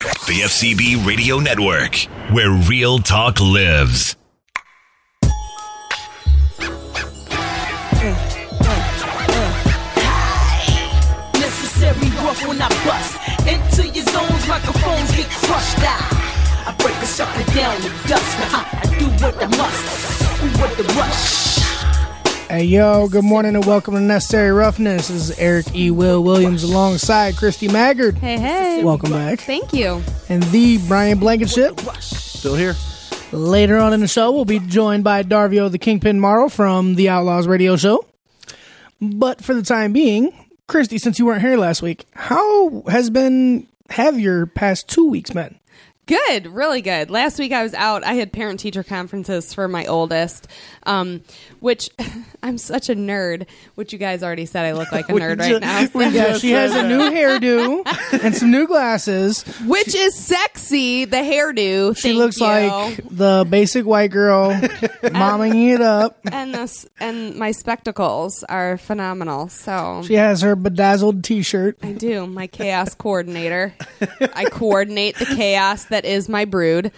[0.00, 1.94] The FCB Radio Network,
[2.32, 4.16] where real talk lives.
[11.34, 16.12] Necessary rough when I bust into your zones, microphones get crushed out.
[16.66, 18.38] I break a sucker down to dust.
[18.38, 20.42] Now I do what I must.
[20.42, 21.69] We with the rush.
[22.50, 25.06] Hey yo, good morning and welcome to Necessary Roughness.
[25.06, 25.92] This is Eric E.
[25.92, 28.18] Will Williams alongside Christy Maggard.
[28.18, 28.82] Hey, hey.
[28.82, 29.38] Welcome back.
[29.38, 30.02] Thank you.
[30.28, 31.78] And the Brian Blankenship.
[32.00, 32.74] Still here.
[33.30, 37.08] Later on in the show, we'll be joined by Darvio the Kingpin Morrow from the
[37.08, 38.04] Outlaws Radio Show.
[39.00, 40.32] But for the time being,
[40.66, 45.30] Christy, since you weren't here last week, how has been have your past two weeks
[45.30, 45.60] been?
[46.10, 47.08] Good, really good.
[47.08, 48.02] Last week I was out.
[48.02, 50.48] I had parent teacher conferences for my oldest,
[50.82, 51.22] um,
[51.60, 51.88] which
[52.42, 55.60] I'm such a nerd, which you guys already said I look like a nerd right
[55.60, 55.84] now.
[55.86, 57.82] so- Yeah, she has a new hairdo
[58.24, 59.42] and some new glasses.
[59.66, 61.96] which is sexy, the hairdo.
[61.96, 62.46] She looks you.
[62.46, 66.18] like the basic white girl, momming it up.
[66.32, 69.48] and this and my spectacles are phenomenal.
[69.48, 71.78] So She has her bedazzled T-shirt.
[71.84, 72.26] I do.
[72.26, 73.74] My chaos coordinator.
[74.34, 76.92] I coordinate the chaos that is my brood.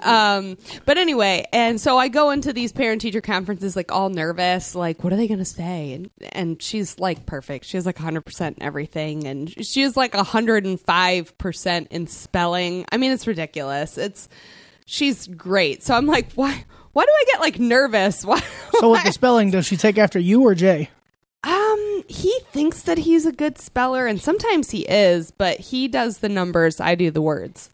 [0.00, 4.74] Um, but anyway, and so I go into these parent teacher conferences like all nervous,
[4.74, 5.92] like what are they going to say?
[5.92, 7.64] And and she's like perfect.
[7.66, 12.84] She has like 100% in everything and she has like 105% in spelling.
[12.90, 13.98] I mean, it's ridiculous.
[13.98, 14.28] It's
[14.86, 15.82] she's great.
[15.82, 18.24] So I'm like, why why do I get like nervous?
[18.24, 18.40] Why
[18.78, 20.90] So with the spelling, does she take after you or Jay?
[21.44, 26.18] Um, he thinks that he's a good speller, and sometimes he is, but he does
[26.18, 26.80] the numbers.
[26.80, 27.70] I do the words.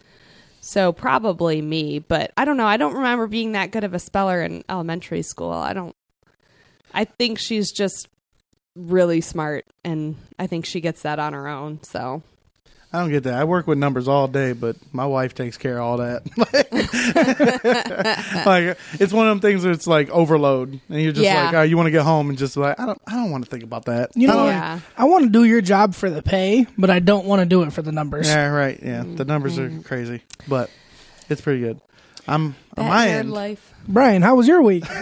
[0.60, 2.66] So probably me, but I don't know.
[2.66, 5.50] I don't remember being that good of a speller in elementary school.
[5.50, 5.96] I don't.
[6.92, 8.08] I think she's just
[8.76, 11.82] really smart, and I think she gets that on her own.
[11.82, 12.22] So
[12.92, 13.34] I don't get that.
[13.34, 16.22] I work with numbers all day, but my wife takes care of all that.
[18.46, 21.44] like it's one of them things where it's like overload, and you're just Yeah.
[21.46, 23.44] like, oh, you want to get home and just like, I don't, I don't want
[23.44, 24.10] to think about that.
[24.16, 24.80] You know, I Yeah.
[24.98, 27.62] I want to do your job for the pay, but I don't want to do
[27.62, 28.26] it for the numbers.
[28.28, 29.04] yeah, right, yeah.
[29.06, 29.80] The numbers Mm-hmm.
[29.80, 30.70] are crazy, but
[31.28, 31.80] it's pretty good.
[32.28, 33.32] I'm that on my end.
[33.32, 33.72] life.
[33.88, 34.84] Brian, how was your week?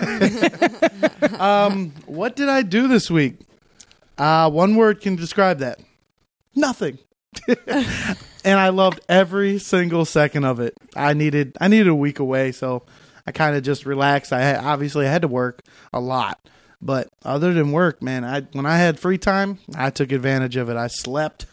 [1.39, 3.37] Um, what did I do this week?
[4.17, 5.79] Uh, one word can describe that.
[6.55, 6.99] Nothing.
[8.45, 10.75] and I loved every single second of it.
[10.97, 12.85] I needed I needed a week away, so
[13.27, 14.33] I kind of just relaxed.
[14.33, 15.63] I had, obviously I had to work
[15.93, 16.41] a lot,
[16.81, 20.69] but other than work, man, I when I had free time, I took advantage of
[20.71, 20.77] it.
[20.77, 21.47] I slept.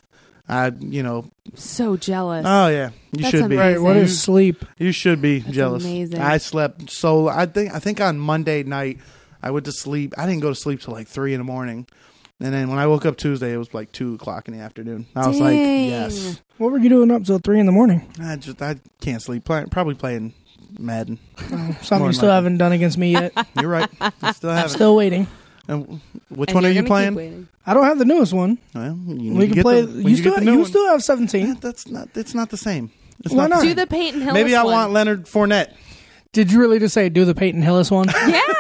[0.48, 1.26] I you know
[1.56, 2.46] So jealous.
[2.48, 4.04] oh yeah you That's should be right, what Amazing.
[4.06, 4.66] is sleep?
[4.78, 5.84] you should be jealous.
[5.84, 6.22] amazing.
[6.22, 9.00] I slept so I think I think on Monday night
[9.42, 10.14] I went to sleep.
[10.20, 11.88] I didn't go to sleep till like three in the morning,
[12.40, 15.06] and then when I woke up Tuesday, it was like two o'clock in the afternoon.
[15.16, 15.90] I was like, Dang.
[15.90, 18.12] yes, What were you doing up till three in the morning?
[18.22, 19.46] I just I can't sleep.
[19.46, 20.34] Play, probably playing
[20.78, 21.20] Madden.
[21.40, 21.42] Oh,
[21.82, 22.36] something More you still likely.
[22.36, 23.34] haven't done against me yet.
[23.62, 23.90] You're right.
[24.22, 24.70] I still haven't.
[24.70, 25.28] still waiting.
[25.68, 27.48] and which And one are you're you gonna keep playing?
[27.66, 28.58] I don't have the newest one.
[28.74, 29.82] Well, you We need to can play.
[29.82, 30.68] the- you you still get the new you one.
[30.68, 31.56] still have Yeah, seventeen.
[31.62, 32.10] that's not.
[32.16, 32.92] It's not the same.
[33.24, 33.50] It's Why not.
[33.52, 33.56] not?
[33.62, 33.76] The Do same.
[33.78, 34.74] the Peyton Hillis Maybe I one.
[34.74, 35.72] want Leonard Fournette.
[36.36, 38.08] Did you really just say do the Peyton Hillis one?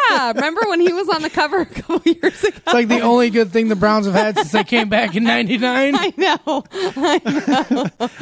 [0.07, 2.57] Yeah, remember when he was on the cover a couple years ago?
[2.65, 5.25] It's like the only good thing the Browns have had since they came back in
[5.25, 5.93] '99.
[5.97, 6.63] I know.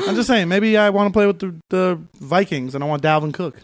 [0.07, 0.47] I'm just saying.
[0.47, 3.61] Maybe I want to play with the, the Vikings and I want Dalvin Cook.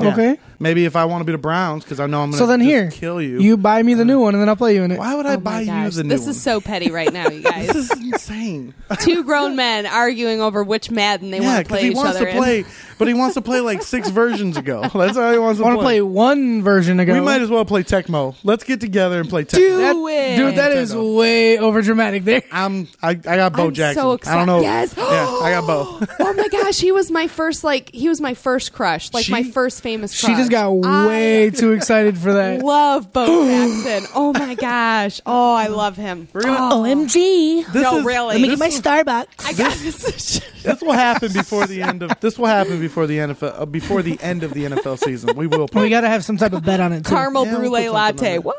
[0.00, 0.12] Yeah.
[0.12, 0.38] Okay.
[0.60, 2.46] Maybe if I want to be the Browns because I know I'm going to So
[2.46, 3.38] then here, kill you.
[3.40, 4.98] You buy me the new one, and then I'll play you in it.
[4.98, 6.30] Why would I Oh buy my you the new This one?
[6.30, 7.68] is so petty right now, you guys.
[7.68, 8.74] this is insane.
[9.00, 12.16] Two grown men arguing over which Madden they yeah, want to play he each wants
[12.16, 12.36] other to in.
[12.38, 12.64] play,
[12.98, 14.80] but he wants to play like six versions ago.
[14.82, 17.12] That's how he wants I to want to play one version ago.
[17.12, 18.34] We might as well play Tecmo.
[18.42, 19.54] Let's get together and play Tecmo.
[19.58, 20.36] Do That- it.
[20.38, 20.56] dude.
[20.56, 21.16] That is Nintendo.
[21.16, 22.24] way over dramatic.
[22.24, 22.42] There.
[22.50, 24.02] I'm I, I got Bo I'm Jackson.
[24.02, 24.60] so I don't know.
[24.62, 24.92] Yes.
[24.96, 26.00] Yeah, I got Bo.
[26.18, 29.30] oh my gosh, he was my first like he was my first crush, like She-
[29.32, 32.62] my first famous She just got I way too excited for that.
[32.62, 34.10] love Bo Jackson.
[34.14, 35.20] Oh my gosh.
[35.24, 36.28] Oh, I love him.
[36.32, 36.74] We're gonna.
[36.74, 37.72] Oh, OMG.
[37.72, 38.46] This no, is, really.
[38.46, 39.46] This, my Starbucks.
[39.46, 40.40] I got this.
[40.62, 44.02] this will happen before the end of this will happen before the NFL uh, before
[44.02, 45.34] the end of the NFL season.
[45.36, 45.84] We will play.
[45.84, 47.14] We got to have some type of bet on it too.
[47.14, 48.38] Caramel Yeah, we'll brulee put something latte.
[48.38, 48.56] on What?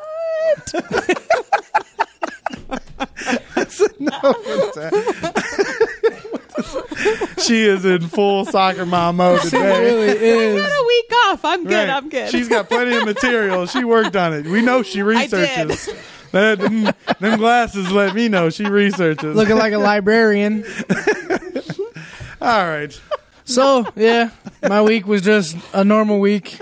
[7.44, 9.84] she is in full soccer mom mode It today.
[9.84, 10.08] really
[10.58, 10.62] is.
[10.62, 11.46] Got a week off.
[11.46, 11.74] I'm good.
[11.88, 11.90] Right.
[11.90, 12.30] I'm good.
[12.32, 13.66] She's got plenty of material.
[13.66, 14.46] She worked on it.
[14.46, 15.06] We know she did.
[15.06, 15.90] researches.
[16.32, 16.84] That, them,
[17.20, 19.36] them glasses let me know she researches.
[19.36, 20.64] Looking like a librarian.
[22.42, 22.98] All right,
[23.44, 24.30] So yeah,
[24.64, 26.58] my week was just a normal week.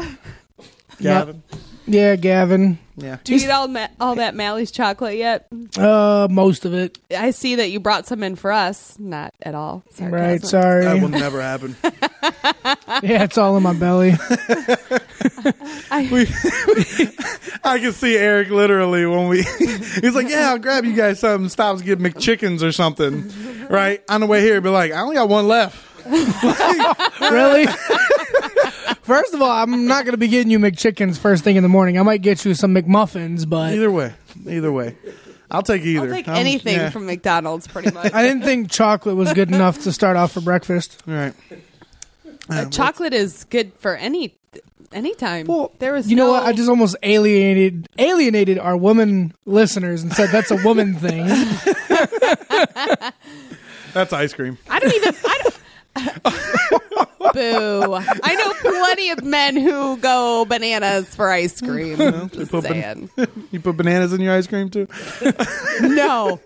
[0.99, 1.43] Gavin.
[1.85, 2.79] Yeah, Gavin.
[2.97, 3.17] Yeah.
[3.23, 5.47] Do you eat all ma- all that Malley's chocolate yet?
[5.77, 6.97] Uh, most of it.
[7.15, 8.97] I see that you brought some in for us.
[8.97, 9.83] Not at all.
[9.91, 10.11] Sarcasm.
[10.11, 10.43] Right.
[10.43, 10.85] Sorry.
[10.85, 11.75] That will never happen.
[13.03, 14.11] Yeah, it's all in my belly.
[16.11, 16.25] we,
[17.63, 19.43] I can see Eric literally when we.
[19.43, 21.49] He's like, "Yeah, I'll grab you guys something.
[21.49, 23.31] Stops get McChickens or something."
[23.69, 25.86] Right on the way here, be like, "I only got one left."
[27.21, 27.67] really?
[29.01, 31.69] First of all, I'm not going to be getting you McChickens first thing in the
[31.69, 31.97] morning.
[31.99, 34.13] I might get you some McMuffins, but Either way,
[34.47, 34.97] either way,
[35.49, 36.07] I'll take either.
[36.07, 36.89] I'll take anything yeah.
[36.89, 38.13] from McDonald's, pretty much.
[38.13, 41.01] I didn't think chocolate was good enough to start off for breakfast.
[41.07, 41.33] All right.
[42.49, 44.35] Uh, chocolate is good for any
[44.91, 45.47] anytime.
[45.47, 46.43] Well, there was you know what?
[46.43, 51.27] I just almost alienated alienated our woman listeners and said that's a woman thing.
[53.93, 54.59] That's ice cream.
[54.69, 55.15] I don't even.
[55.15, 55.46] I don't,
[57.33, 57.93] Boo!
[58.23, 61.97] I know plenty of men who go bananas for ice cream.
[61.97, 63.27] Just put ban- saying.
[63.51, 64.87] You put bananas in your ice cream too?
[65.81, 66.39] no,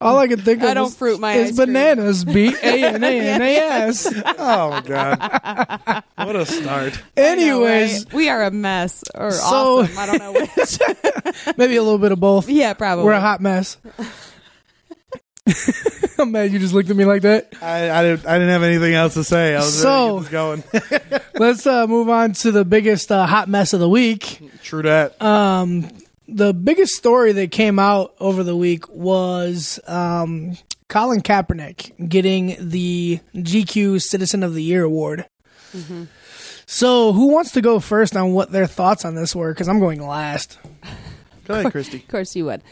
[0.00, 1.66] All I can think of I don't is, fruit my is ice cream.
[1.72, 2.24] bananas.
[2.24, 4.06] B A N A N A S.
[4.38, 6.04] Oh my god!
[6.16, 7.00] What a start.
[7.16, 8.14] Anyways, Right?
[8.14, 9.98] we are a mess or So- awesome.
[9.98, 11.56] I don't know which.
[11.58, 12.48] maybe a little bit of both.
[12.48, 13.04] yeah, probably.
[13.04, 13.76] We're a hot mess.
[16.18, 17.52] I'm mad you just looked at me like that.
[17.62, 18.26] I, I didn't.
[18.26, 19.54] I didn't have anything else to say.
[19.54, 21.22] I was So- ready to get this going.
[21.34, 24.42] Let's uh, move on to the biggest uh, hot mess of the week.
[24.62, 25.20] True that.
[25.22, 25.88] Um,
[26.26, 30.56] The biggest story that came out over the week was um,
[30.88, 35.26] Colin Kaepernick getting the GQ Citizen of the Year award.
[36.66, 39.52] So, who wants to go first on what their thoughts on this were?
[39.54, 40.58] Because I'm going last.
[41.46, 41.98] Go ahead, Christy.
[42.02, 42.62] Of course you would.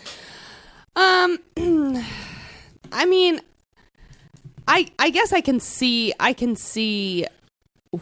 [0.96, 1.38] Um,
[2.92, 3.40] I mean,
[4.68, 7.26] I I guess I can see I can see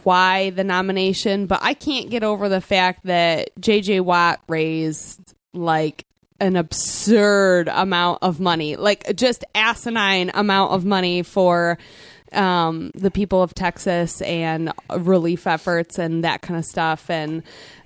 [0.02, 4.00] why the nomination, but I can't get over the fact that J.J.
[4.00, 6.04] Watt raised like
[6.40, 11.78] an absurd amount of money, like just asinine amount of money for
[12.32, 17.42] um, the people of Texas and relief efforts and that kind of stuff, and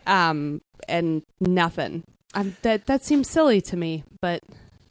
[0.07, 2.05] um, and nothing.
[2.35, 4.43] Um, that that seems silly to me, but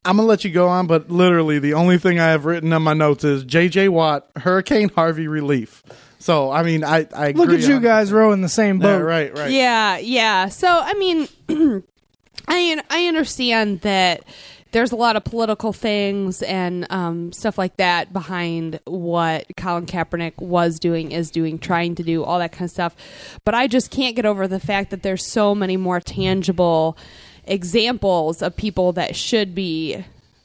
[0.07, 2.81] I'm gonna let you go on, but literally the only thing I have written on
[2.81, 3.89] my notes is J.J.
[3.89, 5.83] Watt, Hurricane Harvey relief.
[6.19, 9.04] So I mean, I I Look agree at you guys rowing the same Yeah, boat.
[9.04, 9.51] right, right.
[9.51, 10.48] Yeah, yeah.
[10.50, 11.27] So I mean,
[12.48, 14.24] I I understand that
[14.71, 20.38] there's a lot of political things and um, stuff like that behind what Colin Kaepernick
[20.39, 22.95] was doing, is doing, trying to do, all that kind of stuff.
[23.45, 26.97] But I just can't get over the fact that there's so many more tangible
[27.47, 30.04] examples of people that should be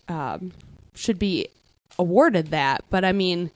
[0.08, 0.52] um,
[0.94, 1.48] should be
[1.98, 2.84] awarded that.
[2.90, 3.50] But I mean,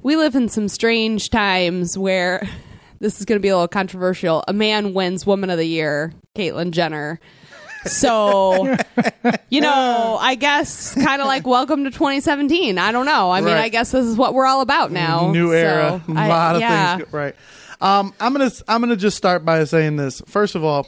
[0.00, 2.46] we live in some strange times where
[3.00, 4.44] this is going to be a little controversial.
[4.48, 7.20] A man wins Woman of the Year, Caitlyn Jenner.
[7.84, 8.76] So,
[9.48, 12.78] you know, I guess kind of like welcome to 2017.
[12.78, 13.30] I don't know.
[13.30, 13.64] I mean, Right.
[13.64, 15.30] I guess this is what we're all about now.
[15.30, 16.96] New era, So, a I- lot of yeah.
[16.96, 17.12] things.
[17.12, 17.36] Right.
[17.80, 20.22] Um, I'm gonna I'm gonna just start by saying this.
[20.26, 20.86] First of all,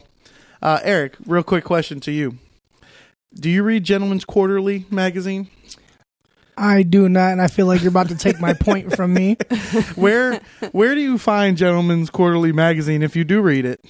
[0.62, 2.38] uh, Eric, real quick question to you:
[3.34, 5.48] Do you read Gentleman's Quarterly magazine?
[6.56, 9.36] I do not, and I feel like you're about to take my point from me.
[9.94, 10.40] Where
[10.72, 13.84] where do you find Gentleman's Quarterly magazine if you do read it?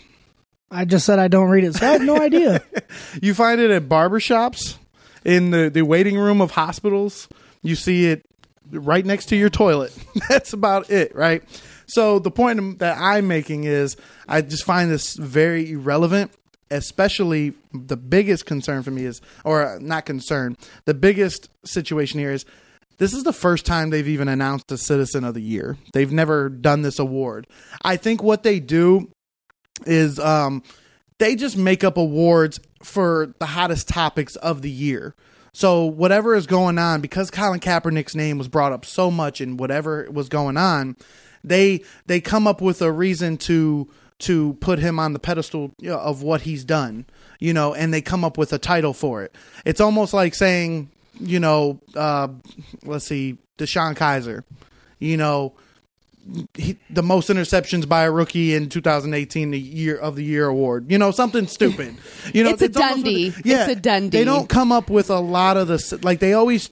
[0.71, 2.63] I just said I don't read it, so I have no idea.
[3.23, 4.77] You find it at barbershops,
[5.29, 7.29] in the, the waiting room of hospitals.
[7.63, 8.25] You see it
[8.71, 9.97] right next to your toilet.
[10.29, 11.43] That's about it, right?
[11.87, 13.97] So the point that I'm making is
[14.27, 16.33] I just find this very irrelevant.
[16.71, 22.45] Especially the biggest concern for me is, or not concern, the biggest situation here is
[22.99, 25.79] this is the first time they've even announced a Citizen of the Year.
[25.93, 27.47] They've never done this award.
[27.83, 29.11] I think what they do
[29.87, 30.63] is um,
[31.19, 35.15] they just make up awards for the hottest topics of the year.
[35.53, 39.57] So whatever is going on, because Colin Kaepernick's name was brought up so much in
[39.57, 40.97] whatever was going on,
[41.43, 43.89] they they come up with a reason to
[44.21, 47.07] to put him on the pedestal of what he's done,
[47.39, 49.35] you know, and they come up with a title for it.
[49.65, 52.29] It's almost like saying, you know, uh,
[52.85, 54.43] let's see, DeShone Kizer,
[54.99, 55.53] you know,
[56.55, 60.91] he, the most interceptions by a rookie in 2018, the year of the year award.
[60.91, 61.97] You know, something stupid.
[62.35, 63.33] You know, It's a almost- Dundie.
[63.47, 64.11] yeah, It's a Dundie.
[64.11, 66.69] They don't come up with a lot of the like they always.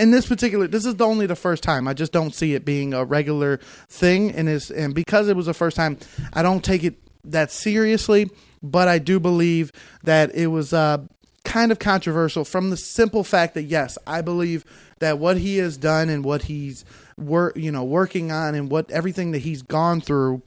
[0.00, 1.86] In this particular, this is the only the first time.
[1.86, 5.46] I just don't see it being a regular thing, and is and because it was
[5.46, 5.98] the first time,
[6.32, 8.30] I don't take it that seriously.
[8.62, 11.06] But I do believe that it was uh,
[11.44, 14.64] kind of controversial from the simple fact that yes, I believe
[14.98, 16.84] that what he has done and what he's
[17.16, 20.42] work, you know, working on and what everything that he's gone through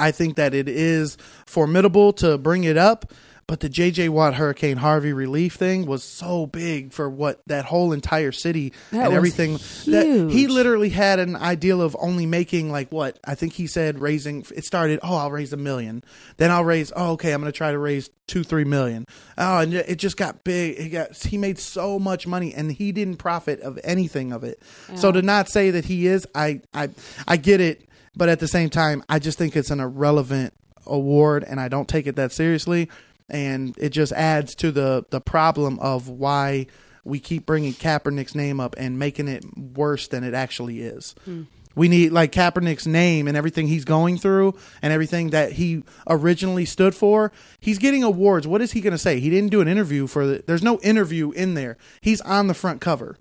[0.00, 3.12] I think that it is formidable to bring it up,
[3.50, 7.92] but the JJ Watt Hurricane Harvey relief thing was so big for what that whole
[7.92, 9.54] entire city That and everything
[9.86, 13.18] that he literally had an ideal of only making like what?
[13.24, 16.04] I think he said raising it started oh I'll raise a million.
[16.36, 19.04] Then I'll raise oh okay I'm going to try to raise 2 3 million.
[19.36, 20.78] Oh and it just got big.
[20.78, 24.62] It got he made so much money and he didn't profit of anything of it.
[24.94, 26.90] So to not say that he is I I
[27.26, 27.88] I get it.
[28.14, 30.52] But at the same time, I just think it's an irrelevant
[30.86, 32.88] award, and I don't take it that seriously.
[33.30, 36.66] And it just adds to the the problem of why
[37.04, 41.14] we keep bringing Kaepernick's name up and making it worse than it actually is.
[41.24, 41.42] Hmm.
[41.76, 46.64] We need like Kaepernick's name and everything he's going through and everything that he originally
[46.64, 47.32] stood for.
[47.60, 48.46] He's getting awards.
[48.46, 49.20] What is he going to say?
[49.20, 50.44] He didn't do an interview for the.
[50.46, 51.76] There's no interview in there.
[52.00, 53.16] He's on the front cover.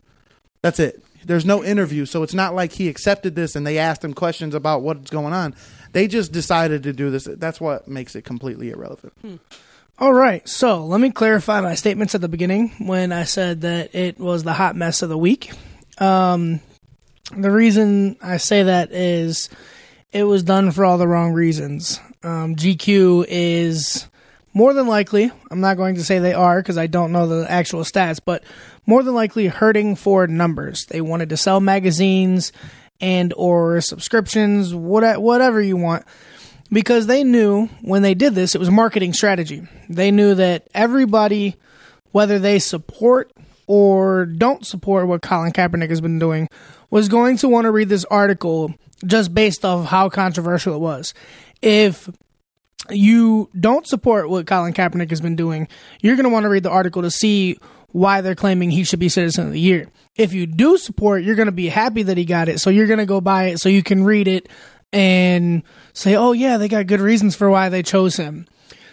[0.61, 1.03] That's it.
[1.23, 4.55] There's no interview, so it's not like he accepted this and they asked him questions
[4.55, 5.53] about what's going on.
[5.91, 7.27] They just decided to do this.
[7.29, 9.13] That's what makes it completely irrelevant.
[9.21, 9.35] Hmm.
[10.01, 13.93] All right, so let me clarify my statements at the beginning when I said that
[13.93, 15.51] it was the hot mess of the week.
[15.97, 16.61] Um,
[17.35, 19.49] the reason I say that is
[20.13, 21.99] it was done for all the wrong reasons.
[22.23, 24.07] Um, GQ is
[24.53, 27.51] more than likely, I'm not going to say they are because I don't know the
[27.51, 28.45] actual stats, but
[28.85, 30.85] more than likely hurting for numbers.
[30.85, 32.53] They wanted to sell magazines
[33.01, 36.05] and or subscriptions, what, whatever you want
[36.71, 39.67] because they knew when they did this, it was marketing strategy.
[39.89, 41.55] They knew that everybody,
[42.11, 43.31] whether they support
[43.67, 46.47] or don't support what Colin Kaepernick has been doing,
[46.89, 48.73] was going to want to read this article
[49.05, 51.13] just based off how controversial it was.
[51.61, 52.09] If
[52.89, 55.67] you don't support what Colin Kaepernick has been doing,
[56.01, 57.57] you're going to want to read the article to see
[57.91, 59.87] why they're claiming he should be Citizen of the Year.
[60.15, 62.87] If you do support, you're going to be happy that he got it, so you're
[62.87, 64.47] going to go buy it so you can read it
[64.91, 68.47] and say, oh, yeah, they got good reasons for why they chose him.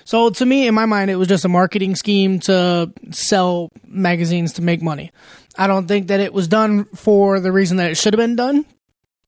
[0.04, 4.54] So to me, in my mind, it was just a marketing scheme to sell magazines
[4.54, 5.10] to make money.
[5.58, 8.36] I don't think that it was done for the reason that it should have been
[8.36, 8.64] done.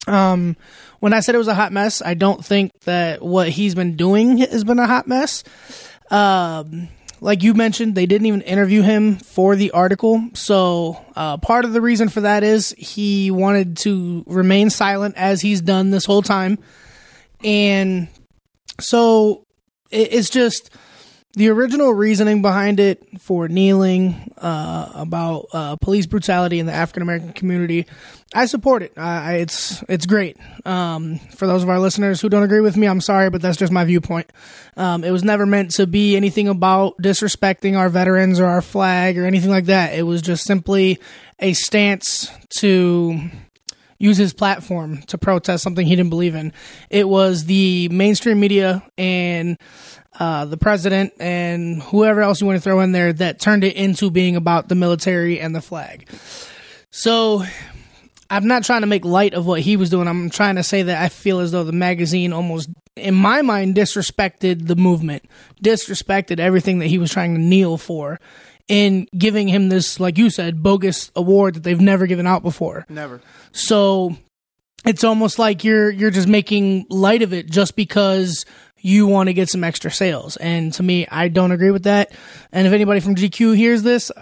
[0.07, 0.57] Um,
[1.01, 3.97] when I said it was a hot mess, I don't think that what he's been
[3.97, 5.43] doing has been a hot mess.
[6.11, 6.89] Um,
[7.21, 10.29] like you mentioned, they didn't even interview him for the article.
[10.35, 15.41] So, uh, part of the reason for that is he wanted to remain silent as
[15.41, 16.59] he's done this whole time.
[17.45, 18.09] And
[18.81, 19.45] so
[19.91, 20.71] it, it's just
[21.35, 27.03] the original reasoning behind it for kneeling uh, about uh, police brutality in the African
[27.03, 27.87] American community.
[28.35, 28.93] I support it.
[28.97, 30.37] I, it's it's great.
[30.65, 33.57] Um, for those of our listeners who don't agree with me, I'm sorry, but that's
[33.57, 34.31] just my viewpoint.
[34.77, 39.19] Um, it was never meant to be anything about disrespecting our veterans or our flag
[39.19, 39.95] or anything like that.
[39.95, 40.99] It was just simply
[41.39, 43.31] a stance to
[43.99, 46.53] use his platform to protest something he didn't believe in.
[46.89, 49.59] It was the mainstream media and
[50.19, 53.77] uh, the president and whoever else you want to throw in there that turned it
[53.77, 56.09] into being about the military and the flag.
[56.91, 57.45] So
[58.31, 60.07] I'm not trying to make light of what he was doing.
[60.07, 63.75] I'm trying to say that I feel as though the magazine almost, in my mind,
[63.75, 65.25] disrespected the movement,
[65.63, 68.21] disrespected everything that he was trying to kneel for,
[68.69, 72.87] in giving him this, like you said, bogus award that they've never given out before.
[72.89, 73.21] Never.
[73.53, 74.17] So
[74.85, 78.45] it's almost like you're you're just making light of it just because
[78.81, 80.37] you want to get some extra sales.
[80.37, 82.13] And to me, I don't agree with that.
[82.53, 84.13] And if anybody from GQ hears this,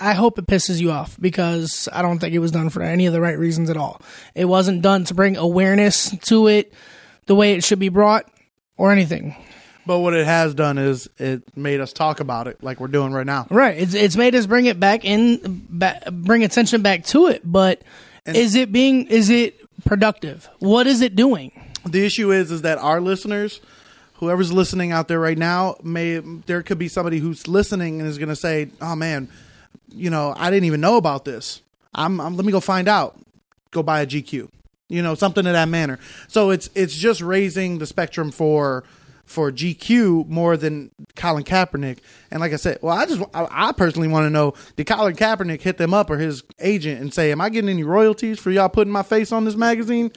[0.00, 3.06] I hope it pisses you off because I don't think it was done for any
[3.06, 4.00] of the right reasons at all.
[4.34, 6.72] It wasn't done to bring awareness to it
[7.26, 8.28] the way it should be brought
[8.76, 9.36] or anything.
[9.88, 13.10] But what it has done is it made us talk about it like we're doing
[13.10, 13.46] right now.
[13.48, 13.78] Right.
[13.78, 17.40] It's it's made us bring it back in, ba- bring attention back to it.
[17.42, 17.80] But
[18.26, 20.46] is it being is it productive?
[20.58, 21.52] What is it doing?
[21.86, 23.62] The issue is is that our listeners,
[24.16, 28.18] whoever's listening out there right now, may there could be somebody who's listening and is
[28.18, 29.30] going to say, "Oh man,
[29.88, 31.62] you know, I didn't even know about this.
[31.94, 33.18] I'm, I'm let me go find out.
[33.70, 34.50] Go buy a GQ."
[34.90, 35.98] You know, something in that manner.
[36.26, 38.84] So it's it's just raising the spectrum for
[39.28, 41.98] for GQ more than Colin Kaepernick.
[42.30, 45.14] And like I said, well, I just I, I personally want to know did Colin
[45.14, 48.50] Kaepernick hit them up or his agent and say, "Am I getting any royalties for
[48.50, 50.10] y'all putting my face on this magazine?"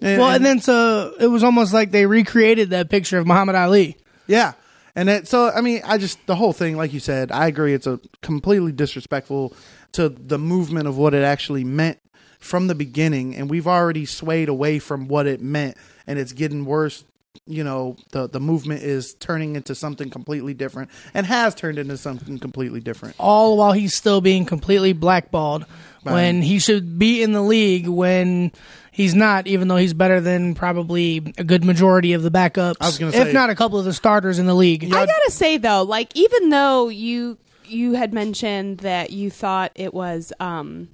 [0.00, 3.56] And, Well, and then so it was almost like they recreated that picture of Muhammad
[3.56, 3.96] Ali.
[4.26, 4.52] yeah.
[4.94, 7.72] And that, so, I mean, I just, the whole thing, like you said, I agree.
[7.72, 9.54] It's a completely disrespectful
[9.92, 11.98] to the movement of what it actually meant
[12.38, 13.34] from the beginning.
[13.34, 17.04] And we've already swayed away from what it meant and it's getting worse.
[17.46, 21.96] You know, the, the movement is turning into something completely different and has turned into
[21.96, 23.16] something completely different.
[23.18, 25.64] all while he's still being completely blackballed
[26.02, 28.52] when he should be in the league when
[28.90, 32.86] he's not, even though he's better than probably a good majority of the backups, I
[32.86, 34.84] was gonna if not a couple of the starters in the league.
[34.84, 39.94] I gotta say though, like even though you you had mentioned that you thought it
[39.94, 40.88] was um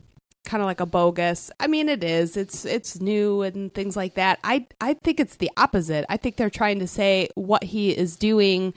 [0.45, 1.51] kind of like a bogus.
[1.61, 2.37] I mean, it is.
[2.37, 4.39] It's it's new and things like that.
[4.45, 6.05] I I think it's the opposite.
[6.09, 8.75] I think they're trying to say what he is doing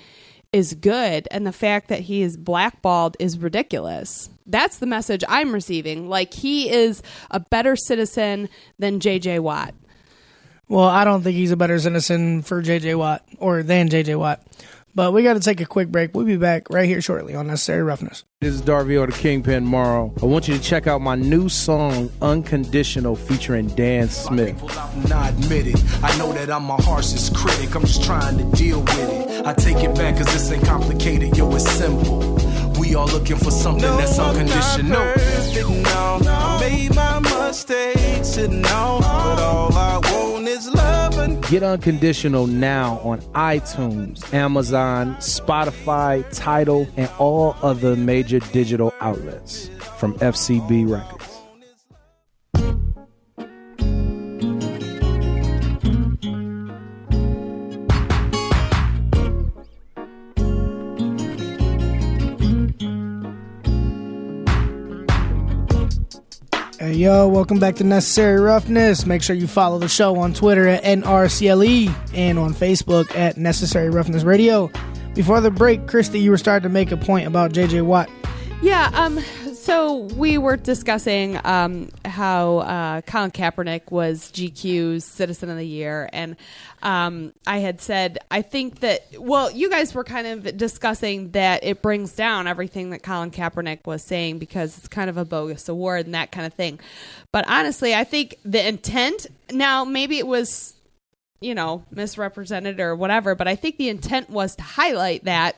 [0.51, 4.29] is good, and the fact that he is blackballed is ridiculous.
[4.45, 6.09] That's the message I'm receiving.
[6.09, 9.39] Like he is a better citizen than J.J.
[9.39, 9.73] Watt.
[10.71, 14.41] Well, I don't think he's a better citizen for JJ Watt or than JJ Watt.
[14.93, 16.13] But we got to take a quick break.
[16.13, 18.25] We'll be back right here shortly on Necessary Roughness.
[18.41, 20.13] This is Darvio the Kingpin Morrow.
[20.21, 24.61] I want you to check out my new song, Unconditional, featuring Dan Smith.
[25.07, 25.75] Not admit.
[26.03, 27.75] I know that I'm my harshest critic.
[27.75, 29.45] I'm just trying to deal with it.
[29.45, 31.37] I take it back because this ain't complicated.
[31.37, 32.37] Yo, it's simple.
[32.79, 35.13] We all looking for something that's unconditional.
[35.87, 39.00] I made my mistakes and now,
[41.51, 49.67] Get Unconditional now on iTunes, Amazon, Spotify, Tidal, and all other major digital outlets
[49.97, 51.20] from FCB Records.
[67.01, 69.07] Yo, welcome back to Necessary Roughness.
[69.07, 73.89] Make sure you follow the show on Twitter at NRCLE and on Facebook at Necessary
[73.89, 74.71] Roughness Radio.
[75.15, 78.07] Before the break, Christy, you were starting to make a point about JJ Watt.
[78.61, 79.19] Yeah, um,
[79.71, 86.09] so we were discussing um, how uh, Colin Kaepernick was GQ's Citizen of the Year,
[86.11, 86.35] and
[86.83, 91.63] um, I had said I think that well, you guys were kind of discussing that
[91.63, 95.69] it brings down everything that Colin Kaepernick was saying because it's kind of a bogus
[95.69, 96.77] award and that kind of thing.
[97.31, 100.75] But honestly, I think the intent now maybe it was
[101.39, 105.55] you know misrepresented or whatever, but I think the intent was to highlight that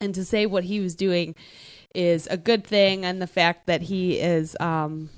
[0.00, 1.34] and to say what he was doing
[1.94, 5.10] is a good thing and the fact that he is um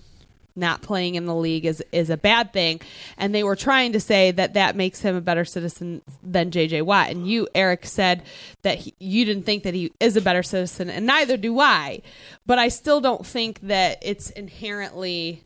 [0.56, 2.80] not playing in the league is is a bad thing.
[3.18, 6.82] And they were trying to say that that makes him a better citizen than JJ
[6.82, 7.10] Watt.
[7.10, 8.22] And you Eric said
[8.62, 12.02] that he, you didn't think that he is a better citizen and neither do I.
[12.46, 15.42] But I still don't think that it's inherently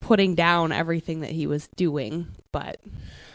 [0.00, 2.28] putting down everything that he was doing.
[2.52, 2.80] But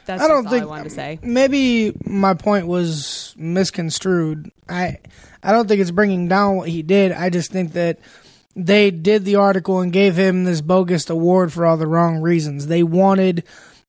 [0.06, 1.20] that's I don't think all I wanted to say.
[1.22, 4.52] Maybe my point was misconstrued.
[4.70, 4.98] I
[5.42, 7.12] I don't think it's bringing down what he did.
[7.12, 8.00] I just think that
[8.56, 12.68] they did the article and gave him this bogus award for all the wrong reasons.
[12.68, 13.44] They wanted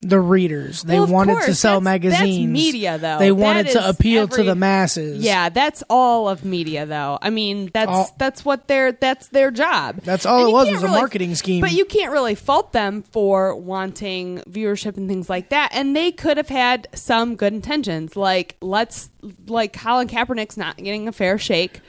[0.04, 0.82] the readers.
[0.82, 2.50] They Well, wanted to sell That's- that's magazines.
[2.52, 3.18] media, though.
[3.18, 5.24] They wanted to appeal to the masses.
[5.24, 7.18] Yeah, that's all of media, though.
[7.22, 10.00] I mean, that's All- that's what their that's their job.
[10.04, 11.60] That's all And it was, was a marketing scheme.
[11.60, 15.70] But you can't really fault them for wanting viewership and things like that.
[15.72, 19.08] And they could have had some good intentions, like let's
[19.46, 21.80] like Colin Kaepernick's not getting a fair shake.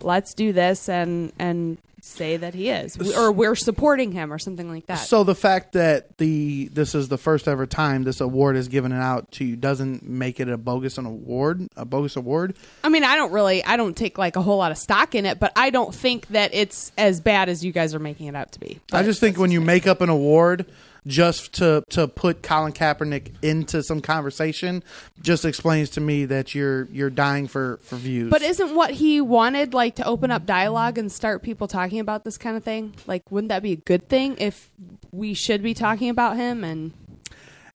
[0.00, 4.38] Let's do this and and say that he is, We- or we're supporting him, or
[4.38, 4.96] something like that.
[4.96, 8.92] So the fact that the this is the first ever time this award is given
[8.92, 12.54] out to you doesn't make it a bogus an award, a bogus award.
[12.84, 15.26] I mean, I don't really, I don't take like a whole lot of stock in
[15.26, 18.34] it, but I don't think that it's as bad as you guys are making it
[18.34, 18.80] out to be.
[18.92, 20.66] I just think when you make up an award
[21.08, 24.84] just to to put Colin Kaepernick into some conversation
[25.20, 28.30] just explains to me that you're you're dying for for views.
[28.30, 32.22] But isn't what he wanted like to open up dialogue and start people talking about
[32.24, 32.94] this kind of thing?
[33.06, 34.70] Like, wouldn't that be a good thing if
[35.10, 36.62] we should be talking about him?
[36.62, 36.92] And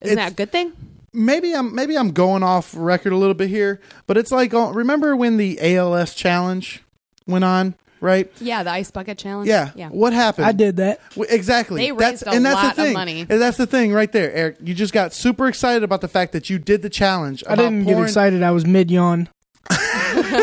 [0.00, 0.72] isn't It's- that a good thing?
[1.12, 4.72] maybe I'm maybe I'm going off record a little bit here, but it's like oh,
[4.72, 6.82] remember when the ALS challenge
[7.26, 8.30] went on, right?
[8.40, 9.48] Yeah, the ice bucket challenge.
[9.48, 9.72] Yeah.
[9.74, 9.88] yeah.
[9.88, 10.46] What happened?
[10.46, 11.00] I did that.
[11.16, 11.80] W- Exactly.
[11.82, 12.92] They that's, raised a and that's lot of the thing.
[12.92, 13.20] money.
[13.22, 14.58] And that's the thing right there, Eric.
[14.62, 17.42] You just got super excited about the fact that you did the challenge.
[17.48, 18.42] I about didn't get pouring- excited.
[18.44, 19.28] I was mid yawn.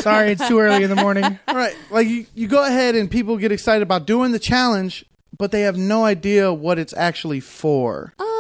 [0.02, 1.40] Sorry, it's too early in the morning.
[1.48, 1.76] Right.
[1.92, 5.06] Like you, you go ahead and people get excited about doing the challenge,
[5.38, 8.14] but they have no idea what it's actually for.
[8.18, 8.31] Oh,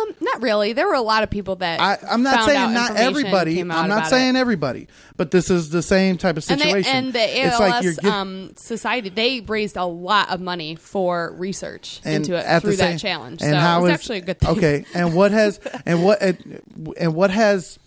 [0.41, 0.73] Not really.
[0.73, 3.59] There were a lot of people that I, I'm not saying not everybody.
[3.59, 4.39] I'm not saying it.
[4.39, 6.91] everybody, but this is the same type of And, they, situation.
[6.95, 10.75] and the It's ALS like you're giv- um, society they raised a lot of money
[10.75, 13.41] for research into it through same- that challenge.
[13.41, 14.49] And so how it's actually a good thing.
[14.57, 17.77] Okay, and what has and what and what has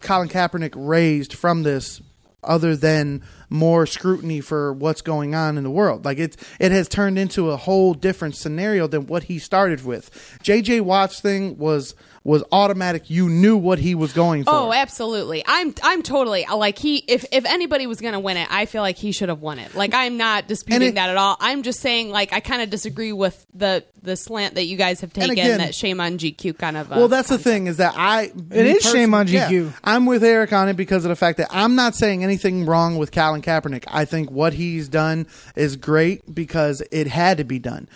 [0.00, 2.00] Colin Kaepernick raised from this
[2.42, 6.04] other than more scrutiny for what's going on in the world?
[6.04, 10.10] Like it's it has turned into a whole different scenario than what he started with.
[10.42, 11.94] JJ Watt's thing was
[12.26, 13.08] was automatic.
[13.08, 14.50] You knew what he was going for.
[14.52, 15.44] Oh, absolutely.
[15.46, 18.82] I'm I'm totally like he if if anybody was going to win it, I feel
[18.82, 19.74] like he should have won it.
[19.76, 21.36] Like I'm not disputing it- that at all.
[21.38, 25.00] I'm just saying like I kind of disagree with the the slant that you guys
[25.00, 27.76] have taken again- that shame on GQ kind of uh, Well, that's the thing is
[27.76, 29.72] that I It is shame on GQ.
[29.84, 32.98] I'm with Eric on it because of the fact that I'm not saying anything wrong
[32.98, 33.84] with Colin Kaepernick.
[33.86, 37.88] I think what he's done is great because it had to be done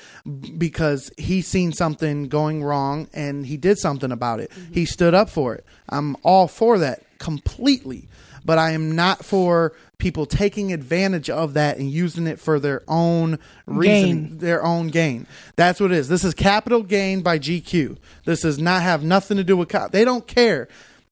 [0.56, 4.50] because he seen something going wrong and he did something about it.
[4.50, 4.72] Mm-hmm.
[4.74, 5.64] He stood up for it.
[5.88, 8.08] I'm all for that completely.
[8.44, 12.82] But I am not for people taking advantage of that and using it for their
[12.88, 14.38] own reason, Gain.
[14.38, 15.26] their own gain.
[15.56, 16.08] That's what it is.
[16.08, 17.98] This is capital gain by GQ.
[18.24, 20.68] This does not have nothing to do with co- they don't care.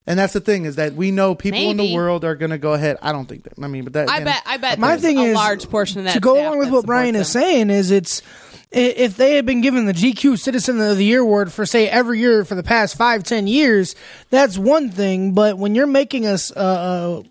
[0.06, 2.56] And that's the thing is that we know people in the world are going to
[2.56, 2.96] go ahead.
[3.02, 3.52] I don't think that.
[3.62, 5.68] I mean, but that I again- bet I bet My there's thing a is large
[5.68, 9.16] portion of that to go along with what Brian is saying is it's i- if
[9.16, 12.44] they had been given the GQ Citizen of the Year award for say every year
[12.44, 13.94] for the past five ten years,
[14.31, 15.33] that's one thing.
[15.33, 16.37] But when you're making a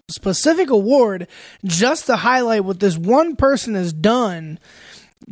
[0.08, 1.28] specific award
[1.64, 4.60] just to highlight what this one person has done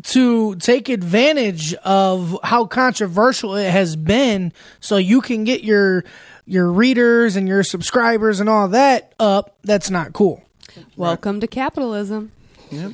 [0.04, 6.04] to take advantage of how controversial it has been so you can get your
[6.46, 10.86] your readers and your subscribers and all that up that's not cool them.
[10.96, 12.32] Welcome to capitalism.
[12.72, 12.92] Yep.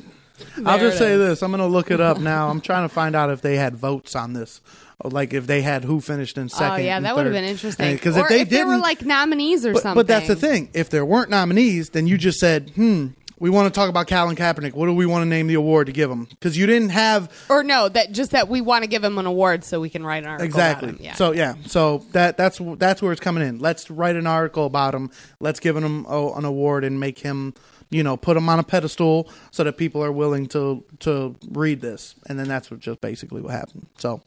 [0.64, 1.18] I'll just say is.
[1.18, 1.42] this.
[1.42, 2.48] I'm going to look it up now.
[2.48, 4.60] I'm trying to find out if they had votes on this.
[5.04, 6.74] Like if they had who finished in second.
[6.74, 7.92] oh yeah, that would have been interesting.
[7.92, 9.98] Because if they there didn't, were like nominees or but, something.
[9.98, 10.70] but that's the thing.
[10.74, 13.08] If there weren't nominees, then you just said, "Hmm,
[13.40, 14.74] we want to talk about Colin Kaepernick.
[14.74, 17.32] What do we want to name the award to give him?" Because you didn't have
[17.48, 20.04] Or no, that just that we want to give him an award so we can
[20.06, 20.44] write an article.
[20.46, 20.90] exactly.
[20.90, 21.04] About him.
[21.04, 21.14] Yeah.
[21.14, 23.58] So yeah, so that that's that's where it's coming in.
[23.58, 25.10] Let's write an article about him.
[25.40, 27.54] Let's give him oh, an award and make him,
[27.92, 31.80] you know, put them on a pedestal so that people are willing to to read
[31.80, 32.14] this.
[32.28, 33.86] And then that's what just basically what happened.
[33.98, 34.22] So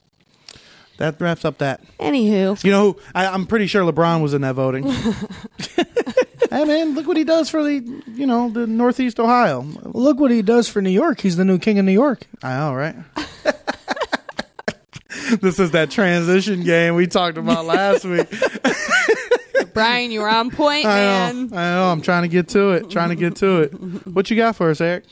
[0.98, 1.82] that wraps up that.
[2.00, 4.90] Anywho, You know, I, I'm pretty sure LeBron was in that voting.
[6.50, 9.66] hey man, look what he does for the you know the Northeast Ohio.
[9.84, 12.58] look what he does for new york he's the new king of new york I
[12.58, 12.96] know, right?
[15.42, 18.28] this is that transition game we talked about last week.
[19.74, 21.48] Brian, you were on point, I man.
[21.50, 21.92] know, I know.
[21.92, 22.90] I'm trying to get to it.
[22.90, 23.70] Trying to get to it.
[24.08, 25.04] What you got for us, Eric?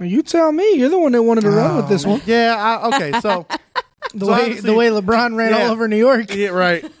[0.00, 2.54] you tell me you're the one that wanted to run with this one Yeah.
[2.56, 3.20] I, okay.
[3.20, 3.46] So
[4.14, 5.64] the So way the way lebron ran Yeah.
[5.66, 6.84] all over new york yeah, right.
[6.84, 6.92] It,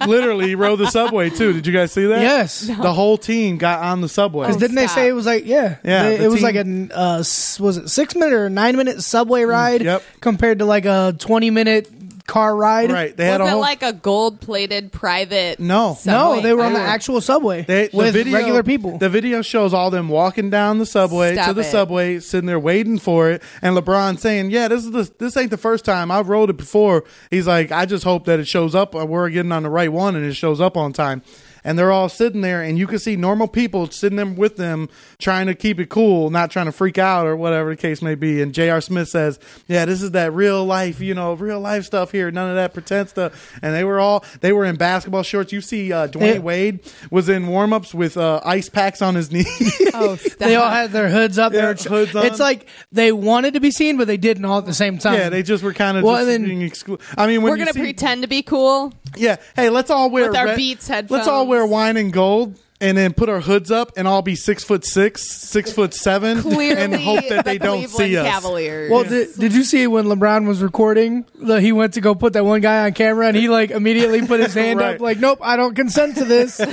[0.08, 1.52] literally he rode the subway too.
[1.52, 2.20] Did you guys see that?
[2.20, 4.48] yes The whole team got on the subway.
[4.48, 6.88] Because didn't they say it was like yeah, Yeah, They- the it was like a
[6.92, 9.82] uh, was it six minute or nine minute subway ride?
[9.82, 10.02] yep.
[10.20, 11.88] Compared to like a twenty minute
[12.26, 12.90] car ride.
[12.90, 13.16] Right.
[13.16, 13.60] They had was a it whole.
[13.60, 15.60] like a gold plated private?
[15.60, 15.96] No.
[16.04, 18.98] No, they were on the actual subway They, the with video, regular people.
[18.98, 21.64] The video shows all them walking down the subway to the it.
[21.70, 25.50] subway, sitting there waiting for it, and LeBron saying, "Yeah, this is the this ain't
[25.50, 28.74] the first time I've rode it before." He's like, "I just hope that it shows
[28.74, 28.94] up.
[28.94, 31.22] uh, We're getting on the right one, and it shows up on time."
[31.66, 34.88] And they're all sitting there, and you can see normal people sitting there with them,
[35.18, 38.14] trying to keep it cool, not trying to freak out or whatever the case may
[38.14, 38.40] be.
[38.40, 38.80] And J.R.
[38.80, 42.30] Smith says, "Yeah, this is that real life, you know, real life stuff here.
[42.30, 45.52] None of that pretend stuff." And they were all they were in basketball shorts.
[45.52, 46.38] You see, uh, Dwayne Yeah.
[46.38, 49.44] Wade was in warm ups with uh, ice packs on his knee.
[49.92, 51.52] Oh, they all had their hoods up.
[51.52, 51.74] Yeah, there.
[51.74, 52.26] hoods on.
[52.26, 55.14] It's like they wanted to be seen, but they didn't all at the same time.
[55.14, 57.56] yeah, they just were kind of Well, just then- being exclu- I mean, when We're
[57.56, 58.92] you gonna see- pretend to be cool.
[59.16, 61.48] Yeah, hey, let's all wear With our red- Beats Let's all headphones.
[61.56, 62.58] Wear wine and gold.
[62.78, 66.42] and then put our hoods up and all be six foot six, six foot seven,
[66.42, 68.26] Clearly, and hope that they the don't Cleveland see us.
[68.26, 68.90] Cavaliers.
[68.90, 71.24] Well, did, did you see when LeBron was recording?
[71.36, 74.26] The, he went to go put that one guy on camera, and he like immediately
[74.26, 74.96] put his hand Right.
[74.96, 76.60] up, like, "Nope, I don't consent to this."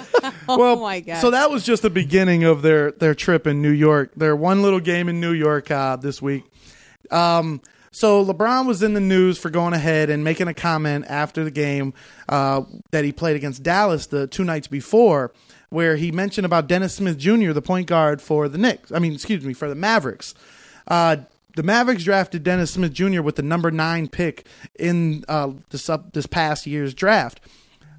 [0.48, 1.20] oh well, my god.
[1.20, 4.12] So that was just the beginning of their their trip in New York.
[4.16, 6.44] Their one little game in New York uh, this week.
[7.10, 7.60] Um,
[7.96, 11.50] so LeBron was in the news for going ahead and making a comment after the
[11.50, 11.94] game
[12.28, 15.32] uh, that he played against Dallas the two nights before,
[15.70, 18.92] where he mentioned about Dennis Smith Jr., the point guard for the Knicks.
[18.92, 20.34] I mean, excuse me, for the Mavericks.
[20.86, 21.16] Uh,
[21.56, 23.22] the Mavericks drafted Dennis Smith Jr.
[23.22, 24.46] with the number nine pick
[24.78, 27.40] in uh, this up this past year's draft.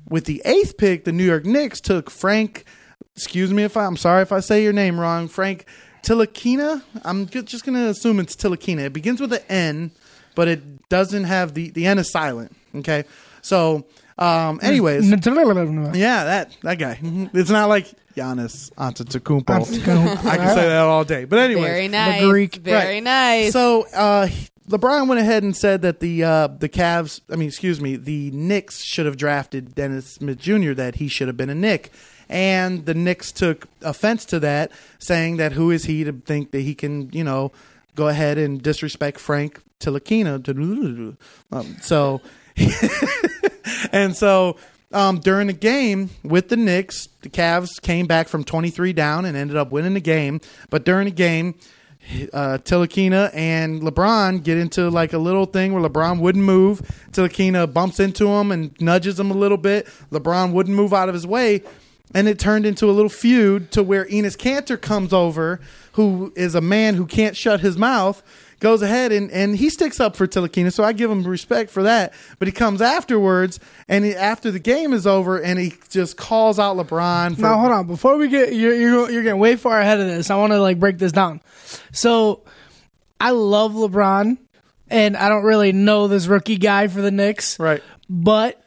[0.07, 2.65] With the eighth pick, the New York Knicks took Frank.
[3.15, 5.65] Excuse me if I, I'm sorry if I say your name wrong, Frank
[6.07, 6.81] Tilakina.
[7.03, 8.85] I'm just going to assume it's Tilakina.
[8.85, 9.91] It begins with an N,
[10.35, 12.55] but it doesn't have the the N is silent.
[12.75, 13.03] Okay,
[13.41, 13.85] so
[14.17, 15.17] um, anyways, yeah,
[16.23, 16.95] that that guy.
[17.01, 17.29] Mhm.
[17.35, 19.43] It's not like Giannis Antetokounmpo.
[19.45, 20.25] Antetokounmpo.
[20.25, 21.25] I can say that all day.
[21.25, 22.23] But anyway, very nice.
[22.23, 22.55] Greek.
[22.55, 23.03] Very Right.
[23.03, 23.53] nice.
[23.53, 24.27] so uh,
[24.69, 28.31] LeBron went ahead and said that the uh, the Cavs, I mean, excuse me, the
[28.31, 30.73] Knicks should have drafted Dennis Smith Jr.
[30.73, 31.91] That he should have been a Knick,
[32.29, 36.61] and the Knicks took offense to that, saying that who is he to think that
[36.61, 37.51] he can, you know,
[37.95, 41.17] go ahead and disrespect Frank Tilakina.
[41.51, 42.21] Um, so,
[43.91, 44.57] and so.
[44.93, 49.35] Um, during the game with the Knicks, the Cavs came back from 23 down and
[49.35, 50.39] ended up winning the game.
[50.69, 51.55] But during the game,
[52.33, 56.81] uh, Tilakina and LeBron get into like a little thing where LeBron wouldn't move.
[57.11, 59.87] Tilakina bumps into him and nudges him a little bit.
[60.11, 61.63] LeBron wouldn't move out of his way.
[62.13, 65.59] And it turned into a little feud to where Enes Kanter comes over,
[65.93, 68.23] who is a man who can't shut his mouth,
[68.59, 70.71] goes ahead and, and he sticks up for Tilakina.
[70.71, 72.13] So I give him respect for that.
[72.39, 76.57] But he comes afterwards and he, after the game is over and he just calls
[76.59, 77.35] out LeBron.
[77.35, 80.07] For, Now hold on, before we get you're you're, you're getting way far ahead of
[80.07, 80.31] this.
[80.31, 81.41] I want to like break this down.
[81.91, 82.43] So,
[83.19, 84.37] I love LeBron,
[84.89, 87.81] and I don't really know this rookie guy for the Knicks, Right.
[88.09, 88.63] but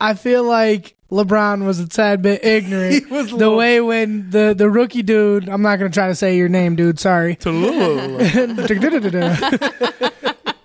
[0.00, 2.94] I feel like LeBron was a tad bit ignorant.
[3.06, 5.48] He was the little- way when the the rookie dude.
[5.48, 7.00] I'm not gonna try to say your name, dude.
[7.00, 7.38] Sorry.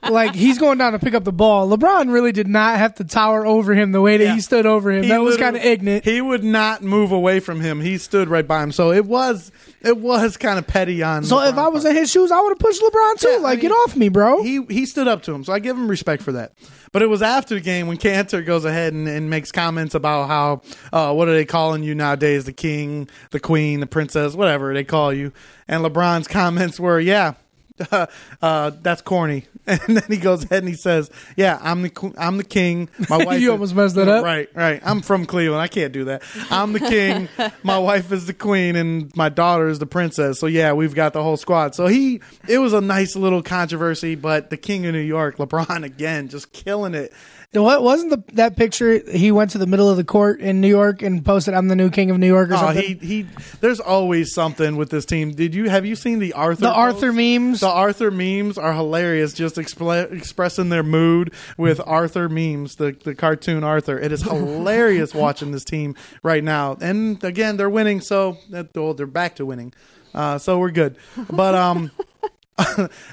[0.10, 1.70] like he's going down to pick up the ball.
[1.70, 4.36] LeBron really did not have to tower over him the way that Yeah.
[4.36, 5.04] he stood over him.
[5.04, 6.06] He that was kind of ignorant.
[6.06, 7.80] He would not move away from him.
[7.82, 8.72] He stood right by him.
[8.72, 11.24] So it was it was kind of petty on.
[11.24, 13.28] So if I was in his shoes, I would have pushed LeBron too.
[13.30, 14.44] Yeah, I like, mean, get off me, bro.
[14.44, 16.54] he he stood up to him, so I give him respect for that.
[16.92, 20.28] But it was after the game when Kanter goes ahead and, and makes comments about
[20.28, 20.62] how
[20.92, 22.46] uh, what are they calling you nowadays?
[22.46, 25.32] The king, the queen, the princess, whatever they call you.
[25.68, 27.34] And LeBron's comments were, yeah.
[28.42, 32.38] Uh, that's corny, and then he goes ahead and he says, "Yeah, I'm the I'm
[32.38, 32.90] the king.
[33.10, 33.40] My wife.
[33.42, 34.24] You is- almost messed that up.
[34.24, 34.82] Right, right.
[34.84, 35.62] I'm from Cleveland.
[35.62, 36.24] I can't do that.
[36.50, 37.30] I'm the king.
[37.64, 40.40] my wife is the queen, and my daughter is the princess.
[40.40, 41.76] So yeah, we've got the whole squad.
[41.76, 45.84] So he, it was a nice little controversy, but the king of New York, LeBron,
[45.84, 47.14] again, just killing it.
[47.54, 49.00] What wasn't the that picture?
[49.12, 51.76] He went to the middle of the court in New York and posted, "I'm the
[51.76, 52.84] new king of New York" or Oh, something.
[52.84, 53.28] he he.
[53.62, 55.32] There's always something with this team.
[55.32, 56.62] Did you have you seen the Arthur?
[56.62, 56.72] the?
[56.72, 57.60] Arthur memes.
[57.60, 59.34] The Arthur memes are hilarious.
[59.34, 64.00] Just expl- expressing their mood with Arthur memes, the the cartoon Arthur.
[64.00, 66.78] It is hilarious watching this team right now.
[66.82, 68.38] And again, they're winning, so
[68.74, 69.74] well, they're back to winning.
[70.16, 70.96] Uh, so we're good.
[71.32, 71.92] But um,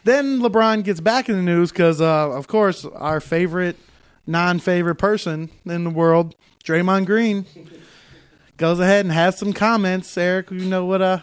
[0.04, 3.76] then LeBron gets back in the news because, uh, of course, our favorite
[4.26, 7.46] non-favorite person in the world, Draymond Green,
[8.56, 10.16] goes ahead and has some comments.
[10.16, 11.02] Eric, you know what?
[11.02, 11.18] Uh,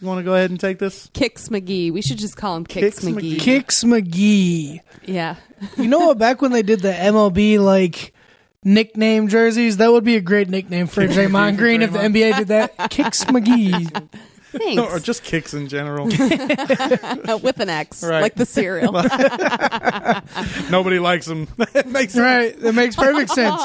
[0.00, 1.10] you want to go ahead and take this?
[1.12, 1.92] Kicks McGee.
[1.92, 3.36] We should just call him Kicks, Kicks McGee.
[3.36, 3.40] McGee.
[3.40, 4.80] Kicks McGee.
[5.06, 5.36] Yeah.
[5.76, 6.18] You know what?
[6.18, 8.14] Back when they did the MLB like
[8.62, 12.48] nickname jerseys, that would be a great nickname for Draymond Green if the NBA did
[12.48, 12.76] that.
[12.90, 14.08] Kicks McGee.
[14.52, 14.82] Thanks.
[14.82, 16.06] or just kicks in general.
[17.42, 18.22] With an X, Right.
[18.22, 18.92] like the cereal.
[20.70, 21.48] Nobody likes him.
[21.74, 22.22] it makes sense.
[22.22, 23.62] Right, that makes perfect sense.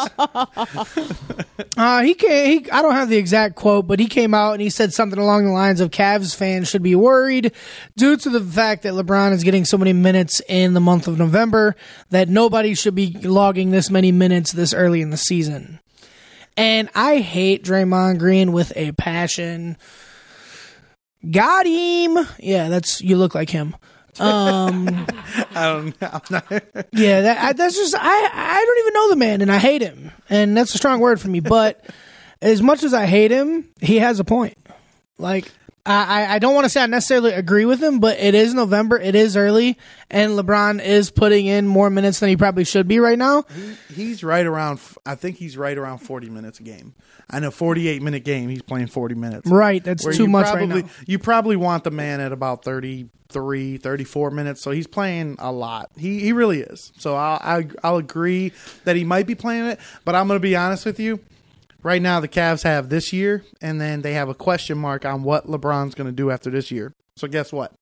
[1.77, 4.61] Uh, he can He, I don't have the exact quote, but he came out and
[4.61, 7.51] he said something along the lines of Cavs fans should be worried
[7.95, 11.17] due to the fact that LeBron is getting so many minutes in the month of
[11.17, 11.75] November
[12.09, 15.79] that nobody should be logging this many minutes this early in the season.
[16.55, 19.77] And I hate Draymond Green with a passion.
[21.29, 22.17] Got him.
[22.39, 23.75] Yeah, that's you look like him.
[24.19, 24.87] Um,
[25.55, 25.95] I don't.
[26.01, 26.31] I'm
[26.91, 28.29] yeah, that, I, that's just I.
[28.33, 31.19] I don't even know the man, and I hate him, and that's a strong word
[31.19, 31.39] for me.
[31.39, 31.85] But
[32.41, 34.57] as much as I hate him, he has a point.
[35.17, 35.51] Like
[35.85, 38.53] I, I- I don't want to say I necessarily agree with him, but it is
[38.53, 38.97] November.
[38.99, 39.77] It is early,
[40.09, 43.43] and LeBron is putting in more minutes than he probably should be right now.
[43.93, 44.79] He's right around.
[45.05, 46.95] I think he's right around forty minutes a game.
[47.29, 48.49] I know forty-eight minute game.
[48.49, 49.49] He's playing forty minutes.
[49.49, 50.83] Right, that's Where too much right now.
[51.05, 54.61] You probably want the man at about 33, 34 minutes.
[54.61, 55.89] So he's playing a lot.
[55.97, 56.91] He he really is.
[56.97, 58.51] So I'll I, I'll agree
[58.85, 59.79] that he might be playing it.
[60.05, 61.19] But I'm going to be honest with you.
[61.83, 65.23] Right now, the Cavs have this year, and then they have a question mark on
[65.23, 66.93] what LeBron's going to do after this year.
[67.17, 67.73] So guess what?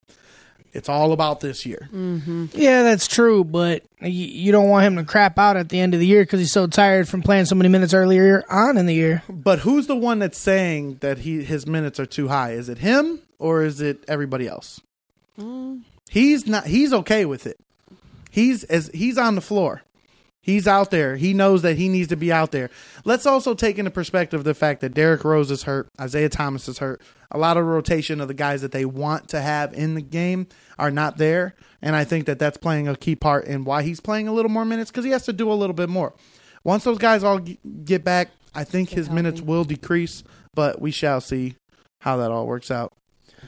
[0.73, 1.89] It's all about this year.
[1.93, 2.45] Mm-hmm.
[2.53, 5.93] Yeah, that's true, but you, you don't want him to crap out at the end
[5.93, 8.85] of the year because he's so tired from playing so many minutes earlier on in
[8.85, 9.21] the year.
[9.29, 12.53] But who's the one that's saying that he his minutes are too high?
[12.53, 14.79] Is it him or is it everybody else?
[15.37, 15.81] Mm.
[16.09, 16.67] He's not.
[16.67, 17.59] He's okay with it.
[18.29, 19.81] He's as he's on the floor.
[20.41, 21.17] He's out there.
[21.17, 22.71] He knows that he needs to be out there.
[23.05, 26.79] Let's also take into perspective the fact that Derrick Rose is hurt, Isaiah Thomas is
[26.79, 27.01] hurt.
[27.29, 30.47] A lot of rotation of the guys that they want to have in the game
[30.79, 33.99] are not there, and I think that that's playing a key part in why he's
[33.99, 36.13] playing a little more minutes because he has to do a little bit more.
[36.63, 40.23] Once those guys all get back, I think his minutes will decrease,
[40.53, 41.55] but we shall see
[41.99, 42.93] how that all works out.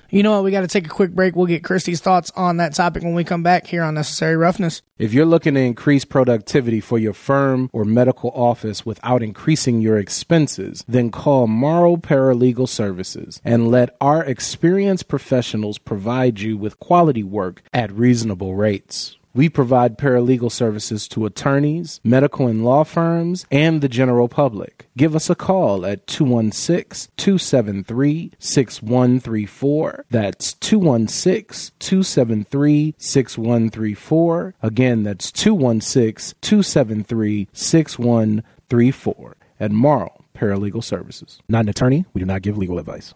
[0.09, 0.43] You know what?
[0.43, 1.35] We got to take a quick break.
[1.35, 4.81] We'll get Christy's thoughts on that topic when we come back here on Necessary Roughness.
[4.97, 9.97] If you're looking to increase productivity for your firm or medical office without increasing your
[9.97, 17.23] expenses, then call Morrow Paralegal Services and let our experienced professionals provide you with quality
[17.23, 19.17] work at reasonable rates.
[19.33, 24.87] We provide paralegal services to attorneys, medical and law firms, and the general public.
[24.95, 30.05] Give us a call at 216 273 6134.
[30.09, 34.55] That's 216 273 6134.
[34.61, 39.37] Again, that's 216 273 6134.
[39.59, 41.39] At Morrow Paralegal Services.
[41.47, 43.13] Not an attorney, we do not give legal advice.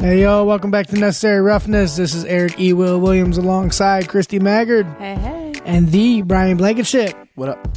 [0.00, 1.96] Hey, yo, welcome back to Necessary Roughness.
[1.96, 2.72] This is Eric E.
[2.72, 5.52] Will Williams alongside Christy Maggard Hey, hey.
[5.64, 7.14] and the Brian Blankenship.
[7.34, 7.68] What up?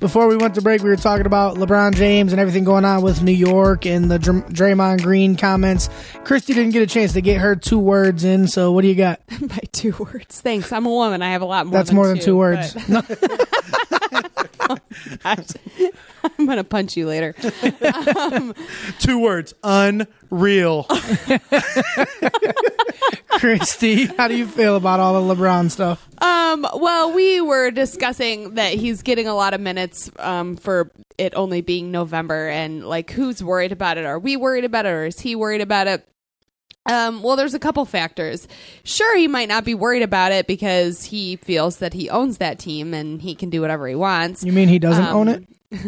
[0.00, 3.02] Before we went to break, we were talking about LeBron James and everything going on
[3.02, 5.88] with New York and the Dr- Draymond Green comments.
[6.24, 8.94] Christy didn't get a chance to get her two words in, so what do you
[8.96, 9.20] got?
[9.40, 10.40] By two words.
[10.40, 10.72] Thanks.
[10.72, 11.22] I'm a woman.
[11.22, 11.72] I have a lot more.
[11.74, 12.74] That's than more than two words.
[12.88, 13.18] but-
[14.68, 14.76] oh,
[15.24, 15.90] No.
[16.22, 16.32] Gosh.
[16.38, 17.32] I'm gonna punch you later.
[18.98, 20.86] Two words: unreal.
[23.30, 26.08] Christy, how do you feel about all the LeBron stuff?
[26.22, 31.34] Um, well, we were discussing that he's getting a lot of minutes um, for it
[31.36, 34.04] only being November, and like, who's worried about it?
[34.04, 36.04] Are we worried about it, or is he worried about it?
[36.90, 38.48] Um, well, there's a couple factors.
[38.82, 42.58] Sure, he might not be worried about it because he feels that he owns that
[42.58, 44.42] team and he can do whatever he wants.
[44.42, 45.44] You mean he doesn't Um, own it?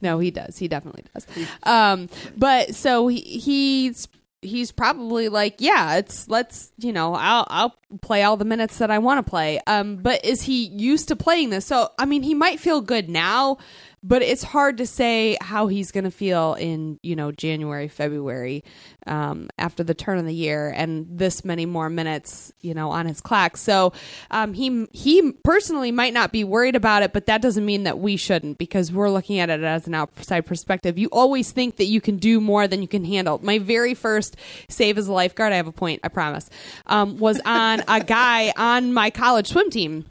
[0.00, 0.58] No, he does.
[0.58, 1.26] He definitely does.
[1.62, 4.08] Um, but so he, he's
[4.42, 8.90] he's probably like, yeah, it's let's you know, I'll I'll play all the minutes that
[8.90, 9.60] I want to play.
[9.66, 11.66] Um, but is he used to playing this?
[11.66, 13.58] So I mean, he might feel good now,
[14.06, 18.62] but it's hard to say how he's going to feel in you know January, February,
[19.06, 23.06] um, after the turn of the year and this many more minutes, you know, on
[23.06, 23.56] his clock.
[23.56, 23.92] So
[24.30, 27.98] um, he he personally might not be worried about it, but that doesn't mean that
[27.98, 30.98] we shouldn't because we're looking at it as an outside perspective.
[30.98, 33.40] You always think that you can do more than you can handle.
[33.42, 34.36] My very first
[34.68, 36.48] save as a lifeguard, I have a point, I promise,
[36.86, 40.06] um, was on a guy on my college swim team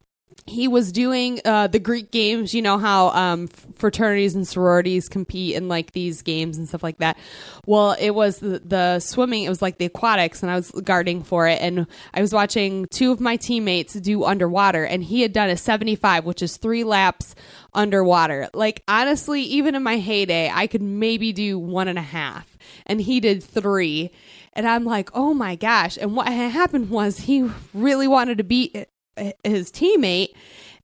[0.48, 2.54] he was doing uh, the Greek games.
[2.54, 7.00] You know how um, fraternities and sororities compete in like these games and stuff like
[7.00, 7.18] that.
[7.66, 9.44] Well, it was the, the swimming.
[9.44, 11.60] It was like the aquatics, and I was guarding for it.
[11.62, 15.58] And I was watching two of my teammates do underwater, and he had done a
[15.58, 17.34] seventy-five, which is three laps
[17.74, 18.48] underwater.
[18.54, 23.02] Like honestly, even in my heyday, I could maybe do one and a half, and
[23.02, 24.12] he did three.
[24.54, 25.98] And I'm like, oh my gosh!
[25.98, 28.88] And what happened was he really wanted to beat
[29.44, 30.30] his teammate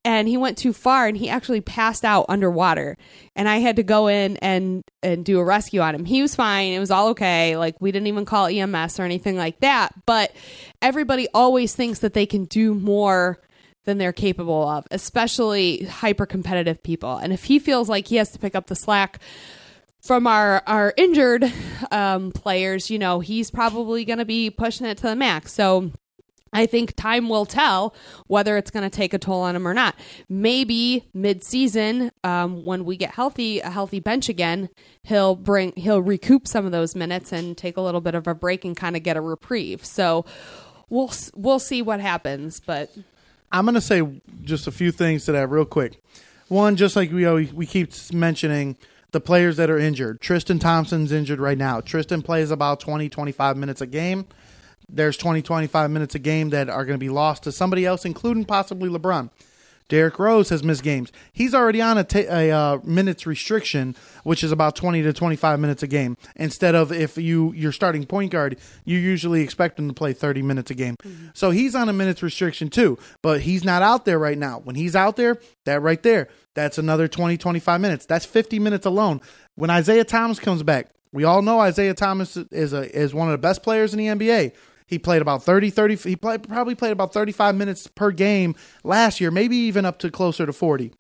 [0.04, 2.98] and he went too far and he actually passed out underwater.
[3.36, 6.06] And i had to go in and and do a rescue on him.
[6.06, 6.74] He was fine.
[6.74, 7.56] It was all okay.
[7.58, 9.94] Like we didn't even call ems or anything like that.
[10.06, 10.34] But
[10.82, 13.40] everybody always thinks that they can do more
[13.84, 17.18] than they're capable of especially hyper competitive people.
[17.18, 19.20] And if he feels like he has to pick up the slack
[20.02, 21.52] from our our injured
[21.92, 25.54] um, players you know he's probably going to be pushing it to the max.
[25.54, 25.92] So
[26.54, 27.96] I think time will tell
[28.28, 29.96] whether it's going to take a toll on him or not.
[30.28, 34.70] Maybe mid-season, um, when we get healthy, a healthy bench again,
[35.04, 38.36] he'll bring he'll recoup some of those minutes and take a little bit of a
[38.36, 39.86] break and kind of get a reprieve.
[39.86, 40.26] So
[40.90, 42.60] we'll we'll see what happens.
[42.60, 42.92] But
[43.52, 46.02] I'm going to say just a few things to that real quick.
[46.48, 48.76] One, just like we always, we keep mentioning
[49.12, 50.20] the players that are injured.
[50.22, 51.82] Tristan Thompson's injured right now.
[51.82, 54.26] Tristan plays about 20, 25 minutes a game.
[54.92, 58.06] There's 20, 25 minutes a game that are going to be lost to somebody else,
[58.06, 59.30] including possibly LeBron.
[59.92, 61.12] Derrick Rose has missed games.
[61.34, 63.94] He's already on a, uh, minutes restriction,
[64.24, 66.16] which is about 20 to 25 minutes a game.
[66.38, 70.44] Instead of if you you're starting point guard, you usually expect him to play 30
[70.44, 70.96] minutes a game.
[71.34, 74.60] So he's on a minutes restriction too, but he's not out there right now.
[74.60, 78.06] When he's out there, that right there, that's another 20 25 minutes.
[78.06, 79.20] That's 50 minutes alone.
[79.56, 83.34] When Isaiah Thomas comes back, we all know Isaiah Thomas is a is one of
[83.34, 84.54] the best players in the NBA.
[84.92, 89.32] He played about 30, 30 he probably played about 35 minutes per game last year,
[89.32, 90.92] maybe even up to closer to 40.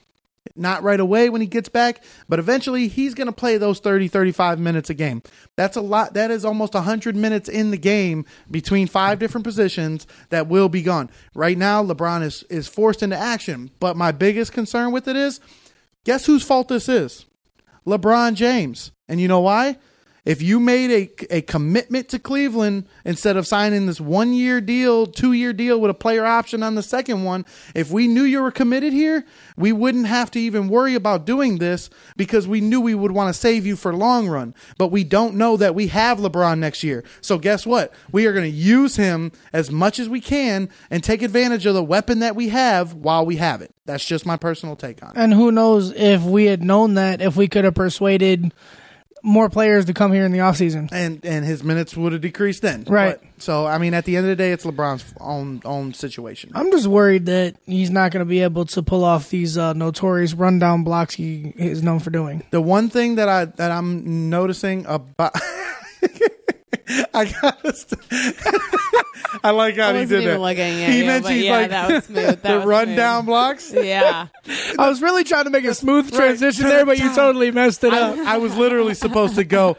[0.55, 4.07] Not right away when he gets back, but eventually he's going to play those 30,
[4.07, 5.21] 35 minutes a game.
[5.57, 6.13] That's a lot.
[6.13, 10.81] That is almost 100 minutes in the game between five different positions that will be
[10.81, 11.09] gone.
[11.35, 13.71] Right now, LeBron is, is forced into action.
[13.81, 15.41] But my biggest concern with it is
[16.05, 17.25] guess whose fault this is?
[17.85, 18.93] LeBron James.
[19.09, 19.77] And you know why?
[20.23, 25.07] If you made a, a commitment to Cleveland instead of signing this one year deal,
[25.07, 27.43] two year deal with a player option on the second one,
[27.73, 29.25] if we knew you were committed here,
[29.57, 33.33] we wouldn't have to even worry about doing this because we knew we would want
[33.33, 34.53] to save you for long run.
[34.77, 37.03] But we don't know that we have LeBron next year.
[37.21, 37.91] So guess what?
[38.11, 41.73] We are going to use him as much as we can and take advantage of
[41.73, 43.73] the weapon that we have while we have it.
[43.85, 45.17] That's just my personal take on it.
[45.17, 48.53] And who knows if we had known that, if we could have persuaded
[49.23, 50.89] more players to come here in the offseason.
[50.91, 52.85] and and his minutes would have decreased then.
[52.87, 53.19] Right.
[53.19, 56.51] But- so I mean, at the end of the day, it's LeBron's own own situation.
[56.53, 59.73] I'm just worried that he's not going to be able to pull off these uh,
[59.73, 62.43] notorious rundown blocks he is known for doing.
[62.51, 65.33] The one thing that I that I'm noticing about.
[67.13, 67.75] I got.
[67.75, 68.01] St-
[69.43, 70.39] I like how I he wasn't did even that.
[70.41, 72.25] looking at he you, mentioned but he's yeah, like that was smooth.
[72.41, 73.25] That the was rundown smooth.
[73.27, 73.73] blocks.
[73.73, 74.27] yeah.
[74.77, 77.83] I was really trying to make a smooth transition To there, but you totally messed
[77.83, 78.17] it up.
[78.17, 79.77] I, I was literally supposed to go.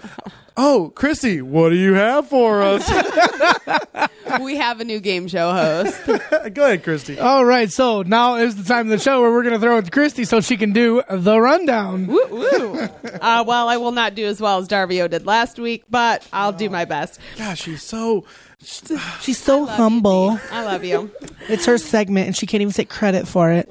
[0.56, 2.86] Oh, Chrissy, what do you have for us?
[4.40, 6.04] we have a new game show host.
[6.54, 7.18] go ahead, Christy.
[7.18, 9.78] All right, so now is the time of the show where we're going to throw
[9.78, 12.06] it to Christy so she can do the rundown.
[12.06, 12.78] Woo woo.
[13.20, 16.52] Uh, well, I will not do as well as Darvio did last week, but I'll
[16.52, 17.18] do my best.
[17.38, 18.24] Gosh, she's so.
[19.22, 20.38] She's so humble.
[20.52, 21.10] I love you.
[21.48, 23.68] It's her segment, and she can't even take credit for it.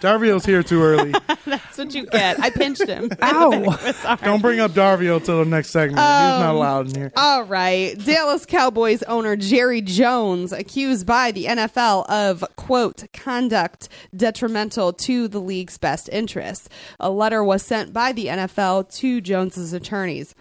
[0.00, 1.12] Darvio's here too early.
[1.46, 2.38] That's what you get.
[2.40, 3.10] I pinched him.
[3.22, 4.16] Ow.
[4.24, 5.98] Don't bring up Darvio till the next segment.
[5.98, 7.12] He's not Um, allowed in here.
[7.16, 7.96] All right.
[8.04, 15.40] Dallas Cowboys owner Jerry Jones accused by the NFL of, quote, conduct detrimental to the
[15.40, 16.68] league's best interests.
[17.00, 20.34] A letter was sent by the NFL to Jones's attorneys.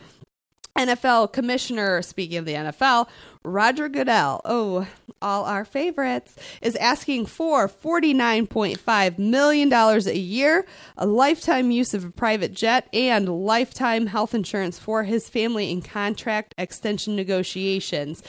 [0.78, 3.08] NFL commissioner, speaking of the NFL,
[3.44, 4.88] Roger Goodell, oh,
[5.22, 10.66] all our favorites, is asking for $49.5 million a year,
[10.98, 15.82] a lifetime use of a private jet, and lifetime health insurance for his family in
[15.82, 18.22] contract extension negotiations.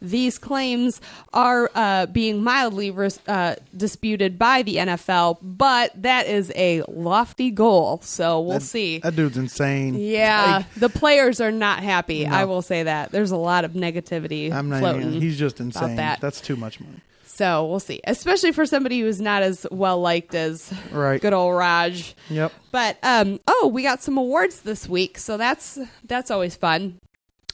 [0.00, 1.00] These claims
[1.32, 7.50] are uh, being mildly res- uh, disputed by the NFL, but that is a lofty
[7.50, 8.98] goal, so we'll That- see.
[8.98, 9.94] That dude's insane.
[9.96, 12.24] Yeah, Like, the players are not happy.
[12.24, 12.34] No.
[12.34, 13.10] I will say that.
[13.10, 15.08] There's a lot of negativity I'm not floating.
[15.08, 15.20] even.
[15.20, 15.96] He's just insane.
[15.96, 16.20] that.
[16.20, 17.00] That's too much money.
[17.26, 21.20] so we'll see, especially for somebody who's not as well liked as Right.
[21.20, 22.14] good old Raj.
[22.28, 22.52] Yep.
[22.70, 27.00] But um, oh, we got some awards this week, so that's that's always fun.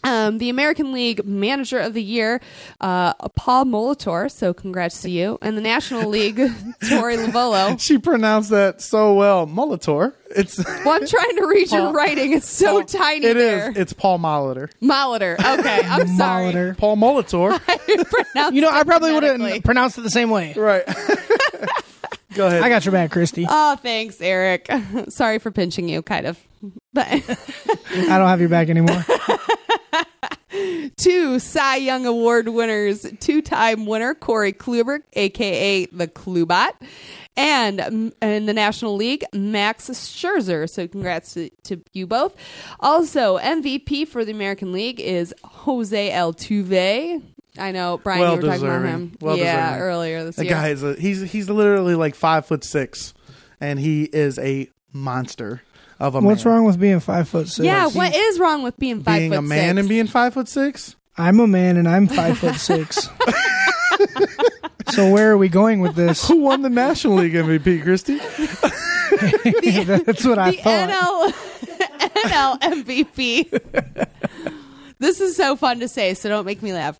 [0.07, 2.41] Um, the American League Manager of the Year,
[2.81, 4.31] uh, Paul Molitor.
[4.31, 7.81] So congrats to you, and the National League, Torey Lovullo.
[7.81, 9.47] She pronounced that so well.
[9.47, 10.13] Molitor.
[10.35, 12.33] It's Well, I'm trying to read your writing.
[12.33, 13.43] It's so Paul- tiny It is.
[13.43, 13.73] there.
[13.75, 14.71] It's Paul Molitor.
[14.83, 15.35] Molitor.
[15.39, 16.53] Okay, I'm sorry.
[16.53, 16.77] Molitor.
[16.79, 17.61] Paul Molitor.
[18.53, 19.53] You know, I probably would phonetically.
[19.55, 20.53] have pronounced it the same way.
[20.55, 20.85] right.
[22.35, 22.63] Go ahead.
[22.63, 23.47] I got your back, Christy.
[23.49, 24.71] Oh, thanks, Eric.
[25.09, 26.39] Sorry for pinching you, kind of.
[26.93, 27.17] But I
[28.19, 29.05] don't have your back anymore.
[30.97, 36.73] Two Cy Young Award winners, two-time winner Corey Kluber, aka the Klubot,
[37.37, 40.69] and mm, in the National League, Max Scherzer.
[40.69, 42.35] So congrats to, to you both.
[42.81, 47.23] Also, MVP for the American League is Jose Altuve.
[47.59, 49.13] I know, Brian, well you were talking about him.
[49.21, 49.83] Well yeah, deserving.
[49.83, 50.53] earlier this The year.
[50.53, 53.15] guy is a he's he's literally like five foot six,
[53.61, 55.63] and he is a monster
[55.99, 56.55] of a What's man.
[56.55, 57.65] wrong with being five foot six?
[57.65, 59.81] yeah, what is wrong with being five Being foot a man six?
[59.81, 60.97] and being five foot six.
[61.17, 63.09] I'm a man and I'm five foot six.
[64.91, 66.27] so where are we going with this?
[66.29, 68.19] Who won the National League MVP, Christy?
[70.05, 70.89] That's what I the thought.
[70.91, 71.33] NL
[72.27, 74.15] NL MVP.
[74.99, 76.99] this is so fun to say, so don't make me laugh.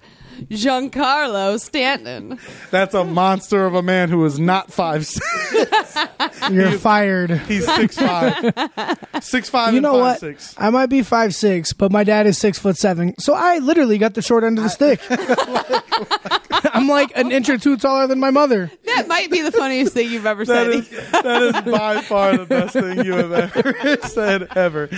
[0.51, 2.39] Giancarlo Stanton.
[2.71, 5.07] That's a monster of a man who is not five.
[5.07, 5.97] six.
[6.51, 7.31] You're fired.
[7.31, 8.53] He's six five.
[9.21, 10.21] Six five You and know five what?
[10.21, 10.55] six.
[10.59, 13.99] I might be five six, but my dad is six foot seven, so I literally
[13.99, 15.01] got the short end of the stick.
[16.75, 18.71] I'm like an inch or two taller than my mother.
[18.85, 20.75] That might be the funniest thing you've ever That said.
[20.75, 24.91] is that is by far the best thing you have ever said ever.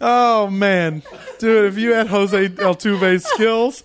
[0.00, 1.02] Oh man,
[1.38, 1.64] dude!
[1.72, 3.82] If you had Jose Altuve's skills,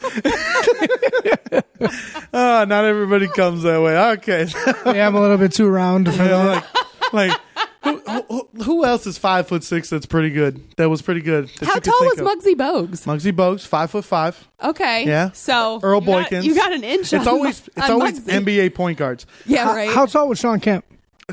[2.34, 3.97] oh, not everybody comes that way.
[4.14, 4.47] Okay,
[4.86, 6.66] Yeah, I'm a little bit too round for that.
[7.14, 7.39] like, like
[7.84, 7.97] who,
[8.30, 9.89] who, who else is five foot six?
[9.89, 10.62] That's pretty good.
[10.78, 11.47] That was pretty good.
[11.59, 12.28] that How tall was of.
[12.28, 13.05] Muggsy Bogues?
[13.05, 13.66] Muggsy Bogues?
[13.66, 14.47] Five foot five.
[14.62, 15.05] Okay.
[15.05, 15.32] Yeah.
[15.32, 16.43] So Earl you got- Boykins.
[16.43, 17.14] you got an inch.
[17.14, 18.43] It's on- always it's on always Muggsy.
[18.45, 19.26] NBA point guards.
[19.45, 19.89] Yeah, How- right.
[19.89, 20.84] How tall was Shawn Kemp?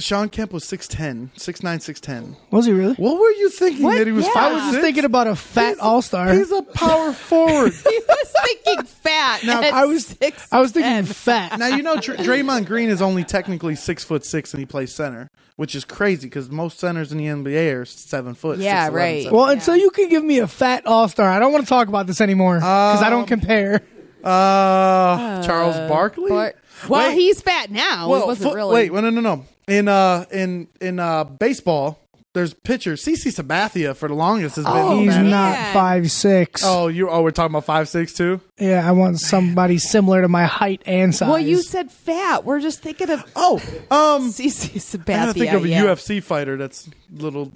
[0.01, 2.37] Shawn Kemp was 6'10", 6'9", 6'10".
[2.51, 2.95] Was he really?
[2.95, 3.99] What were you thinking What?
[3.99, 4.33] that he was Yeah.
[4.33, 6.33] five I was just thinking about a fat all star.
[6.33, 7.73] He's a power forward.
[7.89, 9.45] he was thinking fat.
[9.45, 11.05] Now, at I was six I was thinking ten.
[11.07, 11.59] fat.
[11.59, 14.95] now you know Dr- Draymond Green is only technically six foot six and he plays
[14.95, 18.59] center, which is crazy because most centers in the NBA are seven foot.
[18.59, 19.27] Yeah, 6'11", right.
[19.27, 19.33] 7'.
[19.33, 21.89] Well, until you can give me a fat all star, I don't want to talk
[21.89, 23.83] about this anymore because I don't compare.
[24.25, 26.31] Uh, Charles Barkley.
[26.31, 26.57] But-
[26.89, 27.15] well, Wait.
[27.17, 28.07] he's fat now.
[28.07, 28.75] he well, wasn't fo- really.
[28.89, 29.45] wait, no, no, no, no.
[29.69, 32.01] In uh, in in uh, baseball,
[32.33, 33.05] there's pitchers.
[33.05, 34.75] CC Sabathia for the longest has been.
[34.75, 35.21] Oh, He's fat.
[35.23, 35.31] man.
[35.31, 36.62] not five six.
[36.64, 37.11] Oh, you.
[37.11, 38.41] Oh, we're talking about five six too.
[38.59, 41.29] Yeah, I want somebody similar to my height and size.
[41.29, 42.45] well, you said fat.
[42.47, 43.57] We're just thinking of Oh,
[43.91, 45.14] um, CC Sabathia.
[45.14, 45.83] I gotta think of a yeah.
[45.85, 47.53] UFC fighter that's little.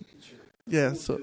[0.66, 1.18] Yeah, so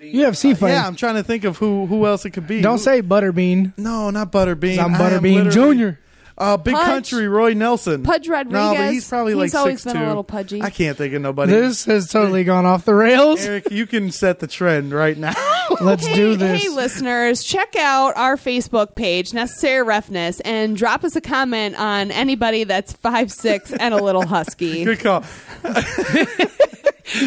[0.00, 0.74] UFC fighter.
[0.74, 2.60] yeah, I'm trying to think of who who else it could be.
[2.62, 3.76] don't Who- say Butterbean.
[3.76, 4.78] no, not Butterbean.
[4.78, 5.98] I'm Butterbean Junior.
[6.40, 6.86] Uh, Big Pudge.
[6.86, 8.02] Country Roy Nelson.
[8.02, 8.72] Pudge Rodriguez.
[8.72, 10.62] No, but he's probably like He's always six been a little pudgy.
[10.62, 11.52] I can't think of nobody.
[11.52, 13.44] This has totally gone off the rails.
[13.44, 15.34] Eric, you can set the trend right now.
[15.82, 16.62] Let's hey, do this.
[16.62, 22.10] Hey, listeners, check out our Facebook page, Necessary Roughness, and drop us a comment on
[22.10, 24.84] anybody that's five six and a little husky.
[24.86, 25.22] Good call.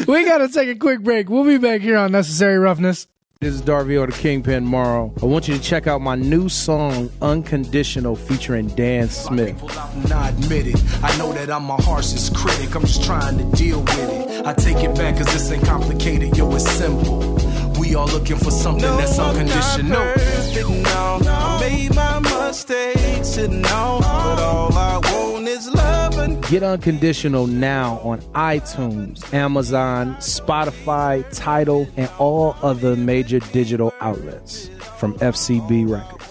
[0.07, 1.29] we got to take a quick break.
[1.29, 3.07] We'll be back here on Necessary Roughness.
[3.43, 5.13] This is Darvio the Kingpin Morrow.
[5.21, 9.61] I want you to check out my new song, Unconditional, featuring Dan Smith.
[9.61, 10.81] And I admit it.
[11.03, 12.73] I know that I'm my harshest critic.
[12.73, 14.45] I'm just trying to deal with it.
[14.45, 17.35] I take it back cause this ain't complicated, yo, it's simple.
[17.77, 20.13] We all looking for something that's unconditional.
[20.13, 21.19] perfect, no.
[21.27, 27.47] I made my mistakes and no, but all I want is love and Get Unconditional
[27.47, 34.69] now on iTunes, Amazon, Spotify, Tidal, and all other major digital outlets
[34.99, 36.29] from FCB Records.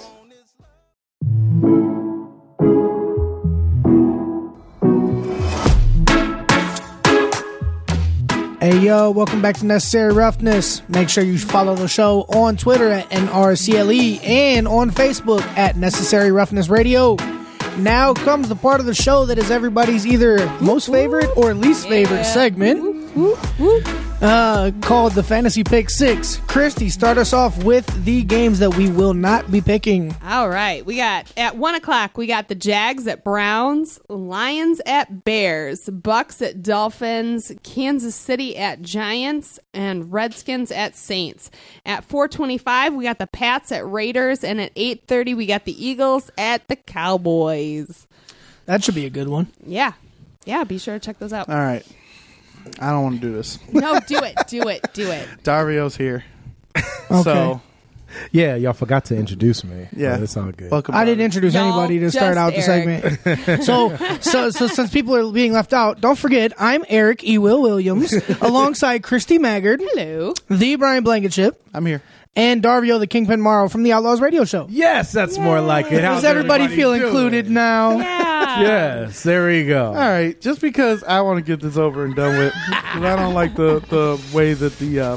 [8.61, 10.88] Hey yo, welcome back to Necessary Roughness.
[10.88, 16.30] Make sure you follow the show on Twitter at NRCLE and on Facebook at Necessary
[16.30, 17.16] Roughness Radio.
[17.79, 21.89] Now comes the part of the show that is everybody's either most favorite or least
[21.89, 22.81] favorite segment.
[24.23, 26.37] Uh, called the Fantasy Pick Six.
[26.47, 30.14] Christy, start us off with the games that we will not be picking.
[30.25, 32.16] All right, we got at one o'clock.
[32.16, 38.81] We got the Jags at Browns, Lions at Bears, Bucks at Dolphins, Kansas City at
[38.81, 41.51] Giants, and Redskins at Saints.
[41.85, 45.64] At four twenty-five, we got the Pats at Raiders, and at eight thirty, we got
[45.64, 48.07] the Eagles at the Cowboys.
[48.66, 49.49] That should be a good one.
[49.66, 49.95] Yeah,
[50.45, 50.62] yeah.
[50.62, 51.49] Be sure to check those out.
[51.49, 51.85] All right.
[52.81, 53.59] I don't want to do this.
[53.73, 55.29] No, do it, do it, do it.
[55.45, 56.25] Dario's here.
[56.77, 57.23] Okay.
[57.23, 57.61] So,
[58.31, 59.89] Yeah, y'all forgot to introduce me.
[59.93, 60.15] yeah.
[60.17, 60.71] But it's all good.
[60.71, 60.95] Welcome.
[60.95, 63.65] I didn't introduce Y'all anybody to start just out the segment.
[63.65, 67.39] so, so, so since people are being left out, don't forget I'm Eric E.
[67.39, 70.35] Will Williams alongside Christy Maggard, Hello.
[70.51, 72.03] the Brian Blankenship, I'm here.
[72.35, 74.66] And Darvio the Kingpin Morrow from the Outlaws Radio Show.
[74.70, 76.03] Yes, that's more like it.
[76.05, 77.03] How's Does everybody, feel doing?
[77.07, 77.99] included now?
[77.99, 78.28] Yeah.
[78.53, 79.87] Yes, there we go.
[79.87, 80.39] All right.
[80.39, 83.55] Just because I want to get this over and done with, 'cause I don't like
[83.55, 85.16] the the way that the uh,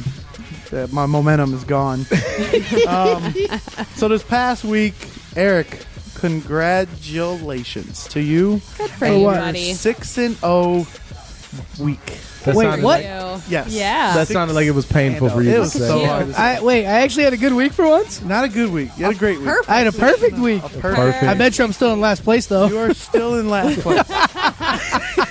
[0.69, 2.05] that my momentum is gone.
[2.87, 3.33] um,
[3.95, 4.93] so this past week,
[5.35, 8.61] Eric, congratulations to you.
[8.77, 9.37] Good for For you, what?
[9.39, 9.73] buddy.
[9.73, 10.87] Six and oh
[11.79, 12.17] week.
[12.45, 13.03] That Wait, sounded what?
[13.03, 13.67] Like, Yes.
[13.69, 14.13] Yeah.
[14.15, 15.79] that sounded like it was painful for you It to was say.
[15.79, 16.33] so hard.
[16.35, 16.85] I wait.
[16.85, 18.21] I actually had a good week for once.
[18.21, 18.89] Not a good week.
[18.97, 19.47] You had a great week.
[19.47, 19.69] Perfect.
[19.69, 20.61] I had a perfect week.
[20.79, 21.23] Perfect.
[21.23, 22.67] I bet you I'm still in last place though.
[22.67, 23.97] You are still in last place.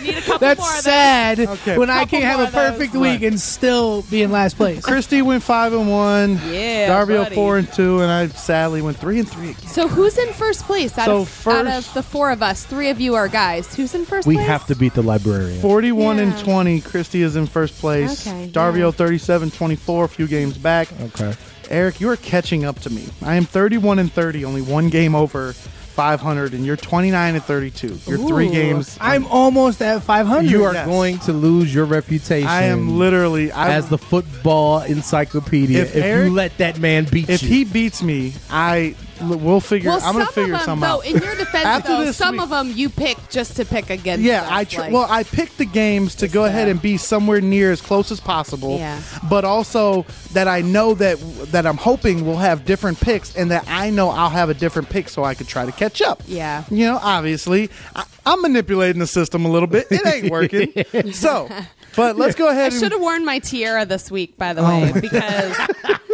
[0.02, 1.78] Need a couple more That's of sad Okay.
[1.78, 2.70] when I Couple can have more a of those.
[2.72, 4.82] perfect week and still be in last place.
[4.82, 6.32] Christy went five and one.
[6.50, 7.34] Yeah, Darvio buddy.
[7.34, 9.66] four and two, and I sadly went three and three again.
[9.68, 10.96] So who's in first place?
[10.98, 13.74] Out, So of, first- out of the four of us, three of you are guys.
[13.74, 14.46] Who's in first We place?
[14.46, 15.60] have to beat the librarian.
[15.60, 16.80] Forty-one and twenty.
[16.80, 18.26] Christy Christy is in first place.
[18.26, 18.90] Okay, Darvio yeah.
[18.90, 20.88] 37 24, a few games back.
[21.02, 21.34] Okay.
[21.68, 23.04] Eric, you are catching up to me.
[23.22, 27.98] I am 31 and 30, only one game over 500, and you're 29 and 32.
[28.06, 28.96] You're three games.
[29.02, 30.50] I'm almost at 500.
[30.50, 30.86] You are Yes.
[30.86, 32.48] going to lose your reputation.
[32.48, 37.04] I am literally I, as the football encyclopedia If if, Eric- you let that man
[37.04, 37.48] beat If you.
[37.48, 38.94] If he beats me, I
[39.28, 39.90] we'll figure.
[39.90, 41.06] Well, I'm gonna some figure of them, something though, out.
[41.06, 43.90] in your defense, After though, this some week- of them you pick just to pick
[43.90, 44.24] against.
[44.24, 46.96] Yeah, us, I tr- like- well, I picked the games to go ahead and be
[46.96, 48.78] somewhere near as close as possible.
[48.78, 49.00] Yeah.
[49.28, 51.18] But also that I know that
[51.52, 54.88] that I'm hoping we'll have different picks, and that I know I'll have a different
[54.90, 56.22] pick, so I could try to catch up.
[56.26, 56.64] Yeah.
[56.70, 59.86] You know, obviously, I, I'm manipulating the system a little bit.
[59.90, 61.12] It ain't working.
[61.12, 61.48] so,
[61.96, 62.72] but let's go ahead.
[62.72, 65.56] I should have worn my tiara this week, by the Oh way, because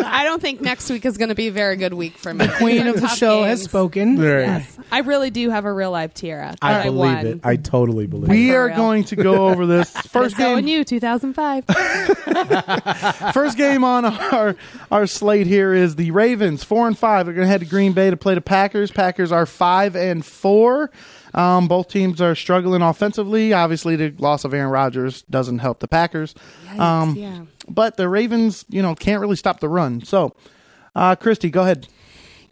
[0.04, 2.46] I don't think next week is going to be a very good week for me.
[2.46, 3.68] The Queen of the Tough show has games.
[3.70, 4.16] spoken.
[4.16, 6.54] Yes, I really do have a real life tiara.
[6.62, 7.26] I that believe won.
[7.26, 7.40] it.
[7.44, 8.32] I totally believe it.
[8.32, 10.58] we are going to go over this first game.
[10.58, 11.64] and you, 2005.
[13.32, 14.56] First game on our
[14.90, 17.26] our slate here is the Ravens, four and five.
[17.26, 18.90] They're going to head to Green Bay to play the Packers.
[18.90, 20.90] Packers are five and four.
[21.34, 23.52] Um, both teams are struggling offensively.
[23.52, 26.34] Obviously, the loss of Aaron Rodgers doesn't help the Packers.
[26.76, 27.42] Um, yeah.
[27.72, 30.02] But the Ravens, you know, can't really stop the run.
[30.04, 30.34] So,
[30.94, 31.86] uh, Christy, go ahead.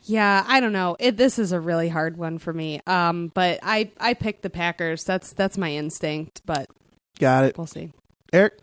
[0.04, 0.96] Yeah, I don't know.
[0.98, 2.80] It, this is a really hard one for me.
[2.86, 5.04] Um, but I I picked the Packers.
[5.04, 6.42] That's that's my instinct.
[6.46, 6.70] But
[7.18, 7.58] Got it.
[7.58, 7.92] we'll see.
[8.32, 8.58] Eric,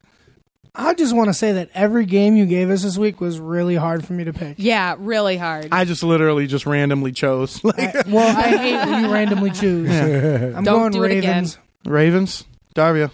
[0.74, 3.76] I just want to say that every game you gave us this week was really
[3.76, 4.56] hard for me to pick.
[4.58, 5.68] Yeah, really hard.
[5.72, 9.90] I just literally just randomly chose I- well, I hate when you randomly choose.
[9.92, 11.44] I'm Don't going do it again.
[11.44, 11.58] Ravens.
[11.86, 12.44] Ravens.
[12.76, 13.12] Darvio.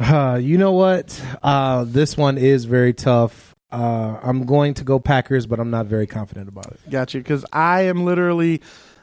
[0.00, 1.20] Uh, you know what?
[1.42, 3.54] Uh, this one is very tough.
[3.70, 6.80] Uh, I'm going to go Packers, but I'm not very confident about it.
[6.90, 7.20] Got you.
[7.20, 8.62] Because I am literally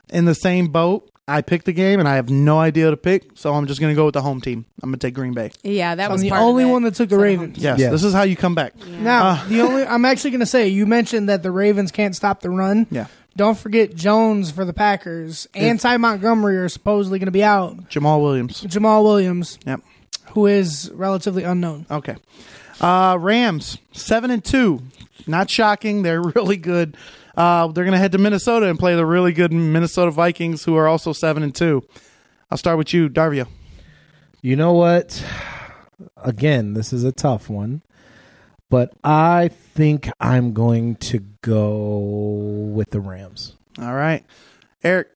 [0.09, 1.09] in the same boat.
[1.29, 3.91] I picked the game and I have no idea to pick, so I'm just going
[3.93, 4.65] to go with the home team.
[4.81, 5.51] I'm going to take Green Bay.
[5.61, 6.67] yeah, that I'm was the part of only it.
[6.67, 7.57] one that took the So- Ravens.
[7.57, 7.91] Yes, Yes.
[7.91, 8.73] this is how you come back.
[8.87, 12.15] Now, Uh, the only I'm actually going to say you mentioned that the Ravens can't
[12.15, 12.87] stop the run.
[12.89, 13.07] Yeah.
[13.35, 17.89] Don't forget Jones for the Packers and Ty Montgomery are supposedly going to be out.
[17.89, 18.63] Jamaal Williams.
[18.63, 19.81] Jamaal Williams, Yep.
[20.31, 21.85] Who is relatively unknown.
[21.89, 22.15] Okay.
[22.79, 24.81] Uh, Rams seven and two.
[25.25, 26.03] Not shocking.
[26.03, 26.95] They're really good.
[27.35, 30.75] Uh, they're going to head to Minnesota and play the really good Minnesota Vikings, who
[30.75, 31.83] are also seven and two.
[32.49, 33.47] I'll start with you, Darvio.
[34.41, 35.23] You know what?
[36.15, 37.83] Again, this is a tough one,
[38.69, 43.55] but I think I'm going to go with the Rams.
[43.79, 44.23] All right,
[44.83, 45.09] Eric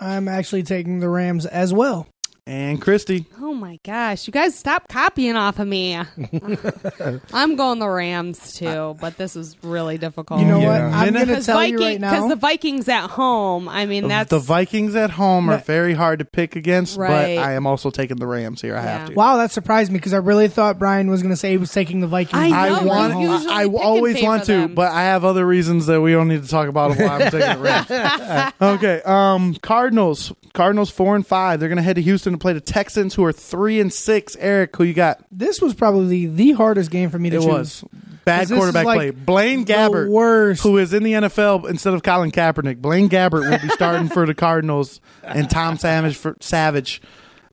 [0.00, 2.06] I'm actually taking the Rams as well.
[2.50, 3.26] And Christy.
[3.40, 5.94] Oh my gosh, you guys stop copying off of me.
[7.32, 10.40] I'm going the Rams too, but this is really difficult.
[10.40, 10.66] You know Yeah.
[10.68, 10.80] what?
[10.80, 12.10] I'm Minute- going to Because tell Viking, you right now.
[12.10, 13.68] because the Vikings at home.
[13.68, 17.36] I mean, that's the Vikings at home are very hard to pick against, Right.
[17.36, 18.76] but I am also taking the Rams here.
[18.76, 19.14] I have to.
[19.14, 21.72] wow, that surprised me because I really thought Brian was going to say he was
[21.72, 22.52] taking the Vikings.
[22.52, 23.14] I I know, want.
[23.20, 24.74] you usually I, I pick in always favor want of to, them.
[24.74, 27.40] but I have other reasons that we don't need to talk about why I'm taking
[27.40, 28.52] the Rams.
[28.60, 29.02] okay.
[29.04, 29.54] Um.
[29.62, 30.32] Cardinals.
[30.52, 31.60] Cardinals four and five.
[31.60, 34.36] They're going to head to Houston to play the Texans, who are three and six.
[34.40, 35.22] Eric, who you got?
[35.30, 37.46] this was probably the hardest game for me to It choose.
[37.48, 37.84] was
[38.24, 39.10] bad 'Cause this quarterback like play.
[39.10, 40.62] Blaine Gabbert, worst.
[40.62, 42.78] who is in the NFL instead of Colin Kaepernick.
[42.78, 47.00] Blaine Gabbert will be starting for the Cardinals, and Tom Savage for Savage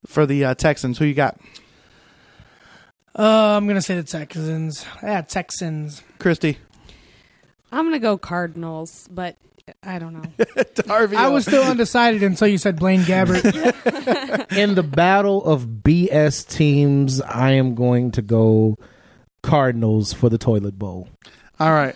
[0.06, 0.98] for the uh, Texans.
[0.98, 1.38] Who you got?
[3.18, 4.86] Uh, I'm going to say the Texans.
[5.02, 6.04] Yeah, Texans.
[6.20, 6.58] Christy.
[7.72, 9.36] I'm gonna go Cardinals, but
[9.84, 10.46] I don't know.
[10.76, 11.16] Darby.
[11.16, 14.52] I was uh, still undecided until you said Blaine Gabbert.
[14.58, 18.78] In the battle of BS teams, I am going to go
[19.44, 21.10] Cardinals for the toilet bowl.
[21.60, 21.96] All right.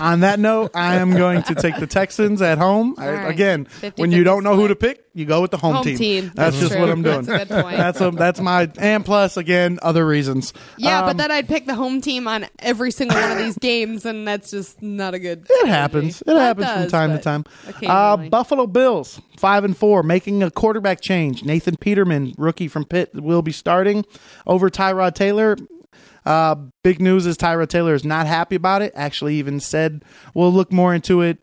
[0.00, 2.94] On that note, I am going to take the Texans at home.
[2.96, 3.28] I, right.
[3.30, 5.84] Again, 50-50 when you don't know who to pick, you go with the home, Home
[5.84, 5.98] team.
[5.98, 6.24] team.
[6.26, 6.80] That's, That's just true.
[6.80, 7.22] what I'm doing.
[7.22, 7.76] That's a good point.
[7.76, 10.52] That's a, that's my and plus again other reasons.
[10.76, 13.58] Yeah, Um, but then I'd pick the home team on every single one of these
[13.60, 15.44] games, and that's just not a good.
[15.50, 16.22] It happens.
[16.24, 17.44] It happens from time to time.
[17.84, 18.16] Uh.
[18.28, 21.42] Buffalo Bills five and four, making a quarterback change.
[21.42, 24.04] Nathan Peterman, rookie from Pitt, will be starting
[24.46, 25.56] over Tyrod Taylor.
[26.24, 28.92] Uh, big news is Tyrod Taylor is not happy about it.
[28.94, 30.04] Actually, even said
[30.34, 31.38] we'll look more into it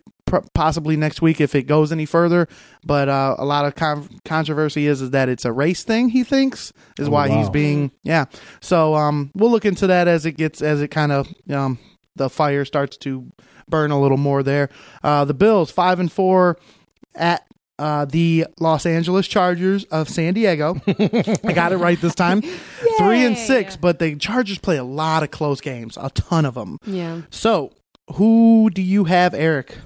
[0.54, 2.50] possibly next week if it goes any further.
[2.86, 6.10] But uh, a lot of con- controversy is is that it's a race thing.
[6.10, 8.26] He thinks is Oh, why he's being yeah.
[8.60, 11.80] So um, we'll look into that as it gets as it kind of um,
[12.18, 13.32] the fire starts to
[13.70, 14.70] burn a little more there.
[15.02, 16.58] Uh, the Bills five and four
[17.16, 17.47] at
[17.80, 20.82] uh, the Los Angeles Chargers of San Diego.
[20.88, 22.42] I got it right this time.
[22.98, 26.56] Three and six, but the Chargers play a lot of close games, a ton of
[26.56, 26.80] them.
[26.86, 27.22] Yeah.
[27.30, 27.74] So,
[28.14, 29.78] who do you have, Eric?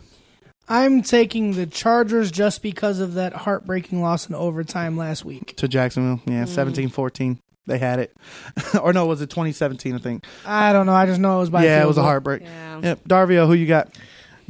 [0.69, 5.55] I'm taking the Chargers just because of that heartbreaking loss in overtime last week.
[5.57, 7.39] To Jacksonville, yeah, seventeen fourteen.
[7.67, 8.15] they had it.
[8.81, 9.95] or no, was it 2017?
[9.95, 10.25] I think.
[10.45, 10.93] I don't know.
[10.93, 11.65] I just know it was by.
[11.65, 12.07] yeah, it field was a goal.
[12.07, 12.41] heartbreak.
[12.43, 12.79] Yeah.
[12.83, 13.03] Yep.
[13.05, 13.93] Darvio, who you got?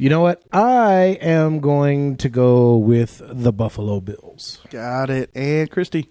[0.02, 0.42] You know what?
[0.52, 4.58] I am going to go with the Buffalo Bills.
[4.68, 5.30] Got it.
[5.32, 6.08] And Christy.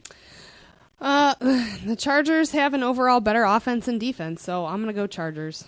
[1.02, 1.34] Uh,
[1.86, 5.66] the Chargers have an overall better offense and defense, so I'm gonna go Chargers.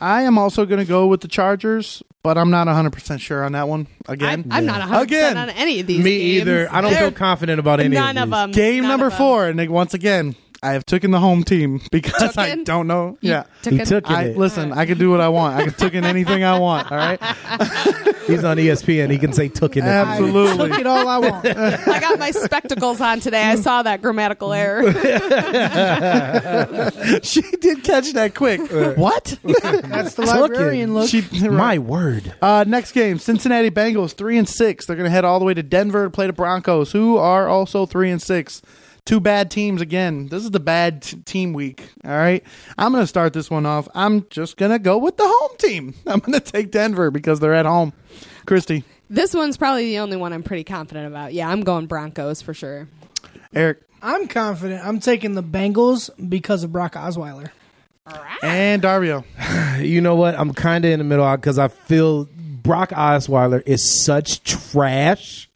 [0.00, 3.52] I am also going to go with the Chargers, but I'm not 100% sure on
[3.52, 3.86] that one.
[4.06, 5.36] I, Again, I'm not 100 Again.
[5.38, 6.02] on any of these.
[6.04, 6.40] Me games.
[6.42, 6.68] either.
[6.72, 8.50] I don't They're- feel confident about any None of of them.
[8.52, 9.18] game None number of them.
[9.18, 10.34] four, and once again,
[10.66, 12.64] I have taken the home team because I Tooken?
[12.64, 13.18] don't know.
[13.20, 13.44] You yeah.
[13.62, 13.86] took He it?
[13.86, 14.36] took I, it.
[14.36, 15.56] listen, I can do what I want.
[15.56, 16.90] I can took in anything I want.
[16.90, 17.20] All right,
[18.26, 19.10] He's on ESPN.
[19.10, 19.84] He can say took it.
[19.84, 20.68] absolutely.
[20.70, 21.46] Took it all I want.
[21.46, 23.42] I got my spectacles on today.
[23.44, 24.92] I saw that grammatical error.
[27.22, 28.60] she did catch that quick.
[28.96, 29.38] what?
[29.44, 31.08] That's the librarian look.
[31.08, 32.34] she, My word.
[32.42, 34.86] Uh, next game, Cincinnati Bengals three and six.
[34.86, 37.48] They're going to head all the way to Denver to play the Broncos, who are
[37.48, 38.62] also three and six.
[39.06, 40.26] Two bad teams again.
[40.26, 41.88] This is the bad t- team week.
[42.04, 42.44] All right,
[42.76, 43.88] I'm going to start this one off.
[43.94, 45.94] I'm just going to go with the home team.
[46.06, 47.92] I'm going to take Denver because they're at home.
[48.46, 51.32] Christy, this one's probably the only one I'm pretty confident about.
[51.32, 52.88] Yeah, I'm going Broncos for sure.
[53.54, 54.84] Eric, I'm confident.
[54.84, 57.50] I'm taking the Bengals because of Brock Osweiler.
[58.42, 59.24] and Dario.
[59.76, 60.34] You know what?
[60.38, 65.50] I'm kind of in the middle because I feel Brock Osweiler is such trash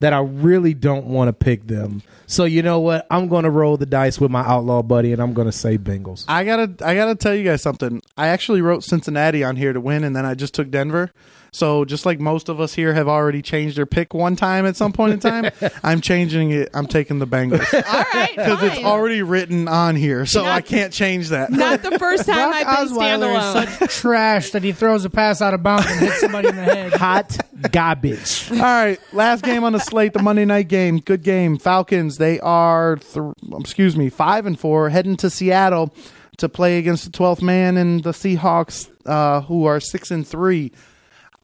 [0.00, 2.02] that I really don't want to pick them.
[2.26, 3.06] So you know what?
[3.10, 6.24] I'm to roll the dice with my outlaw buddy, and I'm to say Bengals.
[6.28, 8.02] I gotta, I gotta tell you guys something.
[8.16, 11.12] I actually wrote Cincinnati on here to win, and then I just took Denver.
[11.52, 14.76] So just like most of us here have already changed their pick one time at
[14.76, 15.50] some point in time,
[15.82, 16.68] I'm changing it.
[16.74, 17.72] I'm taking the Bengals.
[17.72, 21.50] All right, because it's already written on here, so Not- I can't change that.
[21.50, 23.66] Not the first time Brock I've been Osweiler standalone.
[23.66, 26.56] is such trash that he throws a pass out of bounds and hits somebody in
[26.56, 26.92] the head.
[26.94, 27.36] Hot
[27.72, 28.50] garbage.
[28.52, 30.98] All right, last game on the slate, the Monday night game.
[30.98, 31.56] Good game.
[31.58, 32.18] Falcons.
[32.18, 35.94] They are, th- excuse me, five and four, heading to Seattle
[36.38, 40.70] to play against the 12th man and the Seahawks, uh, who are six and three.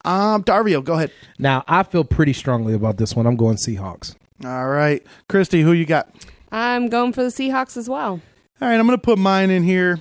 [0.05, 1.11] Um, Dario, go ahead.
[1.39, 3.25] Now I feel pretty strongly about this one.
[3.25, 4.15] I'm going Seahawks.
[4.43, 6.09] All right, Christy, who you got?
[6.51, 8.19] I'm going for the Seahawks as well.
[8.61, 9.99] All right, I'm going to put mine in here.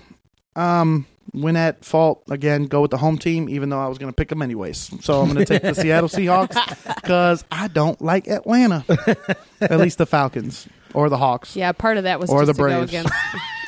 [0.56, 2.64] Um, win at fault again.
[2.66, 4.90] Go with the home team, even though I was going to pick them anyways.
[5.04, 8.84] So I'm going to take the Seattle Seahawks because I don't like Atlanta.
[9.60, 12.62] At least the Falcons or the Hawks Yeah, part of that was Or just the
[12.64, 13.10] to go Braves.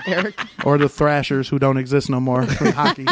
[0.07, 0.67] Against Eric.
[0.67, 3.07] or the Thrashers, who don't exist no more for hockey,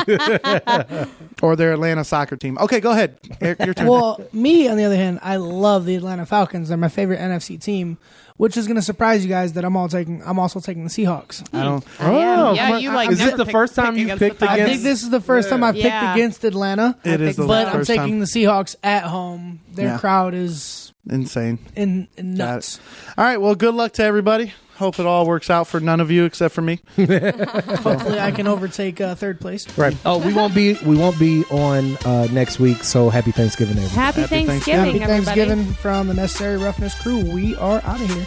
[1.43, 2.59] or their Atlanta soccer team.
[2.59, 3.19] Okay, go ahead.
[3.41, 3.87] Eric, your turn.
[3.87, 6.69] Well, me on the other hand, I love the Atlanta Falcons.
[6.69, 7.99] They're my favorite NFC team,
[8.37, 10.23] which is going to surprise you guys that I'm all taking.
[10.25, 11.47] I'm also taking the Seahawks.
[11.55, 11.85] I don't.
[12.01, 14.21] Oh, yeah, come you like Is this never the pick- first time pick you against
[14.21, 16.15] picked the I think this is the first time I've picked Yeah.
[16.15, 18.19] against Atlanta, It is the but I'm first taking time.
[18.21, 19.61] the Seahawks at home.
[19.73, 19.99] Their Yeah.
[19.99, 21.59] crowd is Insane.
[21.75, 22.81] in, in nuts.
[23.19, 23.41] All right.
[23.41, 24.53] Well, good luck to everybody.
[24.83, 26.81] Hope it all works out for none of you except for me.
[26.97, 29.79] Hopefully, I can overtake uh, third place.
[29.79, 29.97] Right.
[30.05, 32.83] Oh, we won't be we won't be on uh, next week.
[32.83, 33.95] So happy Thanksgiving, everybody.
[33.95, 35.01] Happy, Happy Thanksgiving, Thanksgiving.
[35.01, 35.41] Happy everybody.
[35.41, 37.33] Thanksgiving from the Necessary Roughness crew.
[37.33, 38.27] We are out of here.